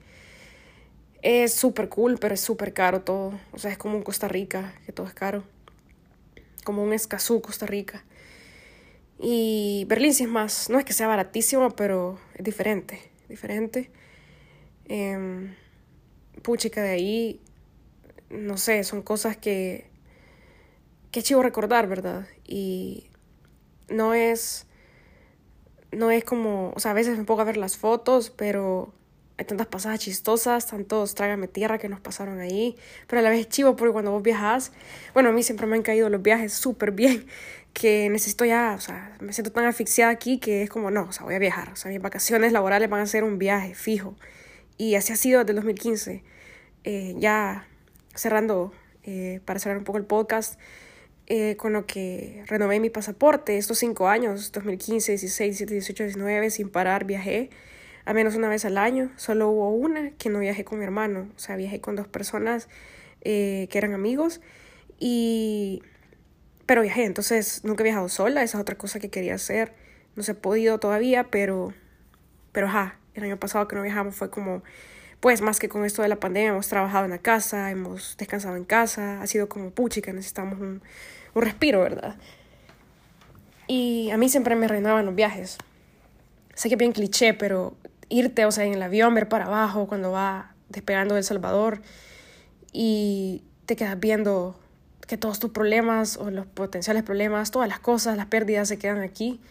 Es 1.22 1.54
súper 1.54 1.90
cool, 1.90 2.18
pero 2.20 2.34
es 2.34 2.42
súper 2.42 2.74
caro 2.74 3.02
todo. 3.02 3.40
O 3.52 3.60
sea, 3.60 3.72
es 3.72 3.78
como 3.78 3.96
un 3.96 4.04
Costa 4.04 4.28
Rica, 4.28 4.74
que 4.86 4.92
todo 4.92 5.08
es 5.08 5.14
caro. 5.14 5.44
Como 6.64 6.84
un 6.84 6.94
Escazú, 6.94 7.42
Costa 7.42 7.66
Rica. 7.66 8.04
Y 9.20 9.86
Berlín 9.88 10.14
sí 10.14 10.24
es 10.24 10.30
más, 10.30 10.70
no 10.70 10.80
es 10.80 10.86
que 10.86 10.94
sea 10.94 11.08
baratísimo, 11.08 11.70
pero 11.72 12.20
es 12.36 12.44
diferente, 12.44 13.00
diferente. 13.30 13.92
Eh, 14.86 15.54
puchica 16.42 16.82
de 16.82 16.90
ahí, 16.90 17.42
no 18.30 18.58
sé, 18.58 18.84
son 18.84 19.02
cosas 19.02 19.38
que, 19.38 19.86
que 21.12 21.22
chivo 21.22 21.44
recordar, 21.44 21.88
¿verdad? 21.88 22.28
Y 22.48 23.10
no 23.90 24.14
es, 24.14 24.66
no 25.92 26.12
es 26.12 26.24
como, 26.24 26.74
o 26.76 26.80
sea, 26.80 26.92
a 26.92 26.96
veces 26.96 27.18
me 27.18 27.24
pongo 27.24 27.42
a 27.42 27.46
ver 27.46 27.58
las 27.58 27.78
fotos, 27.78 28.30
pero 28.30 28.94
hay 29.42 29.46
tantas 29.46 29.66
pasadas 29.66 30.00
chistosas, 30.00 30.68
tantos 30.68 31.16
trágame 31.16 31.48
tierra 31.48 31.80
que 31.80 31.90
nos 31.90 32.00
pasaron 32.00 32.40
ahí, 32.40 32.78
pero 33.08 33.22
a 33.22 33.24
la 33.24 33.32
vez 33.32 33.40
es 33.40 33.50
chivo 33.50 33.76
porque 33.76 33.92
cuando 33.92 34.12
vos 34.12 34.22
viajas, 34.22 34.72
bueno, 35.16 35.30
a 35.30 35.32
mí 35.32 35.42
siempre 35.42 35.66
me 35.66 35.76
han 35.76 35.82
caído 35.82 36.10
los 36.10 36.22
viajes 36.22 36.54
súper 36.54 36.92
bien, 36.92 37.26
que 37.74 38.08
necesito 38.12 38.46
ya, 38.46 38.76
o 38.78 38.80
sea, 38.80 39.18
me 39.20 39.34
siento 39.34 39.52
tan 39.52 39.66
asfixiada 39.66 40.12
aquí 40.12 40.38
que 40.38 40.62
es 40.62 40.70
como, 40.70 40.92
no, 40.92 41.06
o 41.10 41.12
sea, 41.12 41.24
voy 41.24 41.34
a 41.34 41.40
viajar, 41.40 41.72
o 41.72 41.76
sea, 41.76 41.90
mis 41.90 42.00
vacaciones 42.00 42.52
laborales 42.52 42.88
van 42.88 43.02
a 43.02 43.08
ser 43.08 43.24
un 43.24 43.40
viaje 43.40 43.74
fijo, 43.74 44.16
y 44.78 44.94
así 44.94 45.12
ha 45.12 45.16
sido 45.16 45.40
desde 45.40 45.54
el 45.54 45.56
2015, 45.56 46.24
eh, 46.84 47.16
ya 47.18 47.68
cerrando, 48.14 48.74
eh, 49.04 49.40
para 49.46 49.60
cerrar 49.60 49.80
un 49.80 49.86
poco 49.86 49.98
el 49.98 50.06
podcast, 50.06 50.60
eh, 51.26 51.56
con 51.56 51.74
lo 51.74 51.88
que 51.88 52.44
renové 52.46 52.80
mi 52.80 52.92
pasaporte 52.92 53.58
estos 53.58 53.80
cinco 53.80 54.08
años, 54.08 54.52
2015, 54.52 55.14
16, 55.14 55.58
17, 55.58 55.74
18, 55.74 56.04
19, 56.04 56.50
sin 56.52 56.70
parar 56.70 57.06
viajé 57.06 57.50
a 58.06 58.14
menos 58.14 58.36
una 58.36 58.50
vez 58.50 58.66
al 58.66 58.78
año. 58.78 59.12
Solo 59.16 59.50
hubo 59.50 59.70
una 59.70 60.12
que 60.12 60.30
no 60.30 60.40
viajé 60.40 60.64
con 60.64 60.80
mi 60.80 60.86
hermano, 60.86 61.30
o 61.36 61.40
sea, 61.40 61.56
viajé 61.56 61.82
con 61.82 61.96
dos 61.96 62.08
personas 62.08 62.68
eh, 63.22 63.68
que 63.72 63.78
eran 63.78 63.94
amigos 63.94 64.42
y... 65.00 65.84
Pero 66.66 66.84
viajé, 66.84 67.04
entonces 67.04 67.66
nunca 67.66 67.84
he 67.84 67.86
viajado 67.86 68.08
sola, 68.08 68.44
esa 68.44 68.58
es 68.58 68.62
otra 68.62 68.78
cosa 68.78 69.00
que 69.00 69.10
quería 69.10 69.36
hacer. 69.36 69.74
No 70.16 70.24
se 70.24 70.34
ha 70.34 70.36
podido 70.36 70.80
todavía, 70.80 71.26
pero... 71.26 71.74
Pero 72.54 72.68
ajá, 72.68 73.00
el 73.14 73.24
año 73.24 73.38
pasado 73.38 73.68
que 73.68 73.76
no 73.76 73.82
viajamos 73.82 74.16
fue 74.16 74.30
como 74.30 74.64
pues 75.22 75.42
más 75.42 75.60
que 75.60 75.70
con 75.70 75.86
esto 75.86 76.02
de 76.02 76.08
la 76.08 76.20
pandemia 76.20 76.50
hemos 76.50 76.68
trabajado 76.68 77.06
en 77.06 77.12
la 77.12 77.20
casa, 77.20 77.70
hemos 77.70 78.18
descansado 78.18 78.56
en 78.56 78.66
casa, 78.66 79.22
ha 79.22 79.28
sido 79.28 79.48
como 79.48 79.70
puchi 79.70 80.02
que 80.02 80.12
necesitamos 80.14 80.60
un, 80.60 80.82
un 81.36 81.42
respiro, 81.42 81.82
¿verdad? 81.82 82.16
Y 83.68 84.10
a 84.10 84.18
mí 84.18 84.30
siempre 84.30 84.56
me 84.56 84.68
reinaban 84.68 85.06
los 85.06 85.14
viajes. 85.14 85.60
Sé 86.56 86.70
que 86.70 86.76
bien 86.76 86.92
cliché, 86.92 87.36
pero 87.36 87.76
irte, 88.12 88.46
o 88.46 88.52
sea, 88.52 88.66
en 88.66 88.74
el 88.74 88.82
avión, 88.84 89.16
ver 89.16 89.28
para 89.28 89.46
abajo 89.46 89.88
cuando 89.88 90.12
va 90.12 90.54
despegando 90.70 91.16
de 91.16 91.22
El 91.22 91.26
Salvador 91.26 91.82
y 92.72 93.44
te 93.66 93.76
quedas 93.76 94.00
viendo 94.00 94.60
que 95.08 95.18
todos 95.18 95.40
tus 95.40 95.52
problemas 95.52 96.18
o 96.18 96.30
los 96.30 96.46
potenciales 96.46 97.04
problemas, 97.04 97.52
todas 97.52 97.68
las 97.68 97.80
cosas, 97.80 98.16
las 98.18 98.28
pérdidas 98.28 98.68
se 98.68 98.78
quedan 98.78 99.02
aquí. 99.02 99.42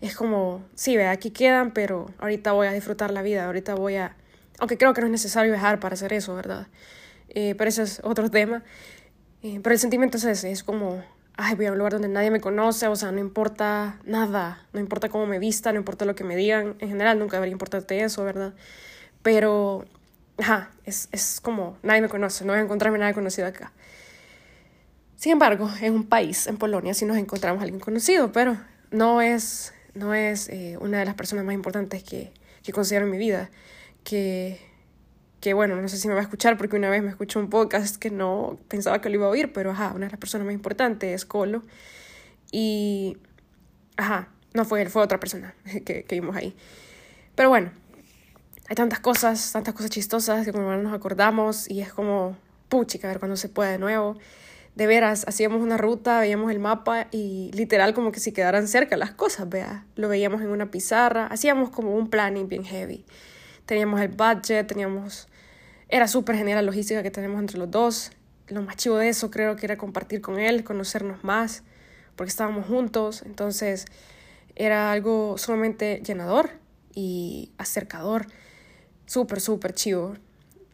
Es 0.00 0.14
como, 0.14 0.62
sí, 0.74 0.96
ve, 0.96 1.06
aquí 1.06 1.30
quedan, 1.30 1.72
pero 1.72 2.06
ahorita 2.18 2.52
voy 2.52 2.66
a 2.66 2.72
disfrutar 2.72 3.10
la 3.10 3.22
vida, 3.22 3.46
ahorita 3.46 3.74
voy 3.74 3.96
a 3.96 4.14
aunque 4.58 4.76
creo 4.76 4.92
que 4.92 5.00
no 5.00 5.06
es 5.06 5.12
necesario 5.12 5.52
viajar 5.52 5.80
para 5.80 5.94
hacer 5.94 6.12
eso, 6.12 6.34
¿verdad? 6.34 6.66
Eh, 7.28 7.54
pero 7.56 7.68
ese 7.68 7.82
es 7.82 8.00
otro 8.04 8.30
tema. 8.30 8.62
Eh, 9.42 9.60
pero 9.62 9.72
el 9.72 9.78
sentimiento 9.78 10.18
es 10.18 10.24
ese, 10.24 10.50
es 10.50 10.64
como, 10.64 11.02
ay, 11.40 11.54
voy 11.54 11.66
a 11.66 11.72
un 11.72 11.78
lugar 11.78 11.92
donde 11.92 12.08
nadie 12.08 12.32
me 12.32 12.40
conoce, 12.40 12.88
o 12.88 12.96
sea, 12.96 13.12
no 13.12 13.20
importa 13.20 14.00
nada, 14.04 14.66
no 14.72 14.80
importa 14.80 15.08
cómo 15.08 15.24
me 15.24 15.38
vista, 15.38 15.72
no 15.72 15.78
importa 15.78 16.04
lo 16.04 16.16
que 16.16 16.24
me 16.24 16.34
digan, 16.34 16.74
en 16.80 16.88
general 16.88 17.16
nunca 17.20 17.36
debería 17.36 17.52
importarte 17.52 18.02
eso, 18.02 18.24
¿verdad? 18.24 18.54
Pero, 19.22 19.84
ajá, 20.36 20.72
es, 20.84 21.08
es 21.12 21.40
como, 21.40 21.78
nadie 21.84 22.00
me 22.02 22.08
conoce, 22.08 22.44
no 22.44 22.52
voy 22.52 22.60
a 22.60 22.64
encontrarme 22.64 22.98
nadie 22.98 23.14
conocido 23.14 23.46
acá. 23.46 23.72
Sin 25.14 25.30
embargo, 25.30 25.70
en 25.80 25.94
un 25.94 26.08
país, 26.08 26.48
en 26.48 26.56
Polonia, 26.56 26.92
sí 26.92 27.04
nos 27.04 27.16
encontramos 27.16 27.60
a 27.60 27.62
alguien 27.62 27.80
conocido, 27.80 28.32
pero 28.32 28.58
no 28.90 29.22
es, 29.22 29.72
no 29.94 30.14
es 30.14 30.48
eh, 30.48 30.76
una 30.80 30.98
de 30.98 31.04
las 31.04 31.14
personas 31.14 31.44
más 31.44 31.54
importantes 31.54 32.02
que, 32.02 32.32
que 32.64 32.72
considero 32.72 33.04
en 33.04 33.12
mi 33.12 33.18
vida 33.18 33.48
que, 34.02 34.60
que 35.40 35.54
bueno, 35.54 35.76
no 35.76 35.88
sé 35.88 35.96
si 35.96 36.08
me 36.08 36.14
va 36.14 36.20
a 36.20 36.22
escuchar 36.24 36.56
porque 36.58 36.76
una 36.76 36.90
vez 36.90 37.02
me 37.02 37.10
escuchó 37.10 37.38
un 37.38 37.48
podcast 37.48 37.96
que 37.96 38.10
no 38.10 38.58
pensaba 38.68 39.00
que 39.00 39.08
lo 39.08 39.16
iba 39.16 39.26
a 39.26 39.30
oír, 39.30 39.52
pero 39.52 39.70
ajá, 39.70 39.92
una 39.94 40.06
de 40.06 40.10
las 40.10 40.20
personas 40.20 40.46
más 40.46 40.54
importantes 40.54 41.14
es 41.14 41.24
Colo. 41.24 41.62
Y, 42.50 43.18
ajá, 43.96 44.28
no 44.54 44.64
fue 44.64 44.82
él, 44.82 44.90
fue 44.90 45.02
otra 45.02 45.20
persona 45.20 45.54
que, 45.84 46.04
que 46.04 46.14
vimos 46.14 46.34
ahí. 46.36 46.56
Pero 47.36 47.50
bueno, 47.50 47.70
hay 48.68 48.74
tantas 48.74 48.98
cosas, 49.00 49.52
tantas 49.52 49.74
cosas 49.74 49.90
chistosas 49.90 50.44
que 50.44 50.52
como 50.52 50.74
nos 50.76 50.92
acordamos 50.92 51.70
y 51.70 51.82
es 51.82 51.92
como, 51.92 52.36
puchica, 52.68 53.08
a 53.08 53.10
ver 53.12 53.20
cuándo 53.20 53.36
se 53.36 53.48
puede 53.48 53.72
de 53.72 53.78
nuevo. 53.78 54.16
De 54.74 54.86
veras, 54.86 55.24
hacíamos 55.26 55.60
una 55.62 55.76
ruta, 55.76 56.20
veíamos 56.20 56.50
el 56.50 56.58
mapa 56.58 57.08
y 57.10 57.50
literal 57.52 57.94
como 57.94 58.12
que 58.12 58.20
si 58.20 58.32
quedaran 58.32 58.68
cerca 58.68 58.96
las 58.96 59.12
cosas, 59.12 59.48
vea. 59.48 59.86
Lo 59.94 60.08
veíamos 60.08 60.40
en 60.42 60.48
una 60.48 60.70
pizarra, 60.70 61.26
hacíamos 61.26 61.70
como 61.70 61.94
un 61.94 62.10
planning 62.10 62.48
bien 62.48 62.64
heavy 62.64 63.04
teníamos 63.68 64.00
el 64.00 64.08
budget, 64.08 64.66
teníamos... 64.66 65.28
Era 65.90 66.08
súper 66.08 66.36
genial 66.36 66.56
la 66.56 66.62
logística 66.62 67.02
que 67.02 67.10
tenemos 67.10 67.38
entre 67.38 67.58
los 67.58 67.70
dos. 67.70 68.10
Lo 68.48 68.62
más 68.62 68.76
chivo 68.76 68.96
de 68.96 69.10
eso 69.10 69.30
creo 69.30 69.56
que 69.56 69.66
era 69.66 69.76
compartir 69.76 70.22
con 70.22 70.38
él, 70.38 70.64
conocernos 70.64 71.22
más, 71.22 71.62
porque 72.16 72.30
estábamos 72.30 72.66
juntos. 72.66 73.22
Entonces 73.26 73.84
era 74.56 74.90
algo 74.90 75.36
sumamente 75.36 76.00
llenador 76.02 76.50
y 76.94 77.52
acercador. 77.58 78.26
Súper, 79.04 79.40
súper 79.40 79.74
chivo. 79.74 80.14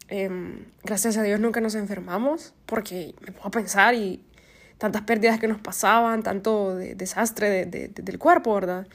Em, 0.06 0.66
gracias 0.84 1.16
a 1.16 1.22
Dios 1.24 1.40
nunca 1.40 1.60
nos 1.60 1.74
enfermamos, 1.74 2.54
porque 2.64 3.16
me 3.26 3.32
puedo 3.32 3.50
pensar 3.50 3.94
y 3.94 4.24
tantas 4.78 5.02
pérdidas 5.02 5.40
que 5.40 5.48
nos 5.48 5.60
pasaban, 5.60 6.22
tanto 6.22 6.76
desastre 6.76 7.66
de, 7.66 7.88
del 7.88 8.18
cuerpo, 8.20 8.54
¿verdad? 8.54 8.86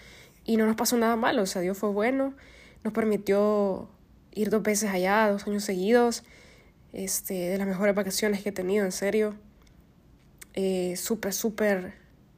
Y 0.46 0.56
no 0.56 0.66
nos 0.66 0.78
pasó 0.78 0.96
nada 0.98 1.18
malo, 1.18 1.42
o 1.42 1.46
sea, 1.46 1.62
Dios 1.62 1.78
fue 1.78 1.90
bueno 1.90 2.34
nos 2.84 2.94
permitió 2.94 3.90
ir 4.32 4.50
dos 4.50 4.64
veces 4.64 4.90
allá, 4.92 5.30
dos 5.30 5.48
años 5.48 5.64
seguidos, 5.64 6.24
este, 6.94 7.34
de 7.34 7.58
las 7.58 7.68
mejores 7.68 7.96
vacaciones 7.96 8.42
que 8.42 8.50
he 8.50 8.52
tenido, 8.52 8.86
en 8.86 8.92
serio. 8.92 9.36
Eh, 10.54 10.96
súper, 10.98 11.34
súper, 11.34 11.94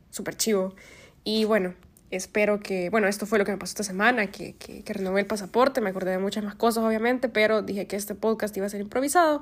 súper 0.10 0.36
chivo. 0.36 0.75
Y 1.23 1.45
bueno, 1.45 1.73
espero 2.10 2.60
que, 2.60 2.89
bueno, 2.89 3.08
esto 3.08 3.25
fue 3.25 3.39
lo 3.39 3.45
que 3.45 3.51
me 3.51 3.58
pasó 3.58 3.71
esta 3.71 3.84
semana, 3.84 4.27
que, 4.27 4.56
que, 4.56 4.93
renové 4.93 5.21
el 5.21 5.27
pasaporte, 5.27 5.82
me 5.82 5.89
acordé 5.89 6.12
de 6.12 6.17
muchas 6.17 6.43
más 6.43 6.56
cosas, 6.56 6.84
obviamente, 6.84 7.30
pero 7.30 7.62
dije 7.62 7.88
que 7.88 7.95
este 7.95 8.15
podcast 8.15 8.56
iba 8.58 8.65
a 8.65 8.69
ser 8.69 8.82
improvisado. 8.82 9.41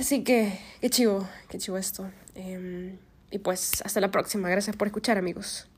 así 0.00 0.24
que, 0.24 0.58
qué 0.80 0.90
chivo, 0.90 1.28
qué 1.48 1.58
chivo 1.58 1.78
esto. 1.78 2.10
Em, 2.34 2.98
y 3.30 3.38
pues, 3.38 3.82
hasta 3.84 4.00
la 4.00 4.10
próxima. 4.10 4.48
Gracias 4.48 4.76
por 4.76 4.88
escuchar, 4.88 5.18
amigos. 5.18 5.68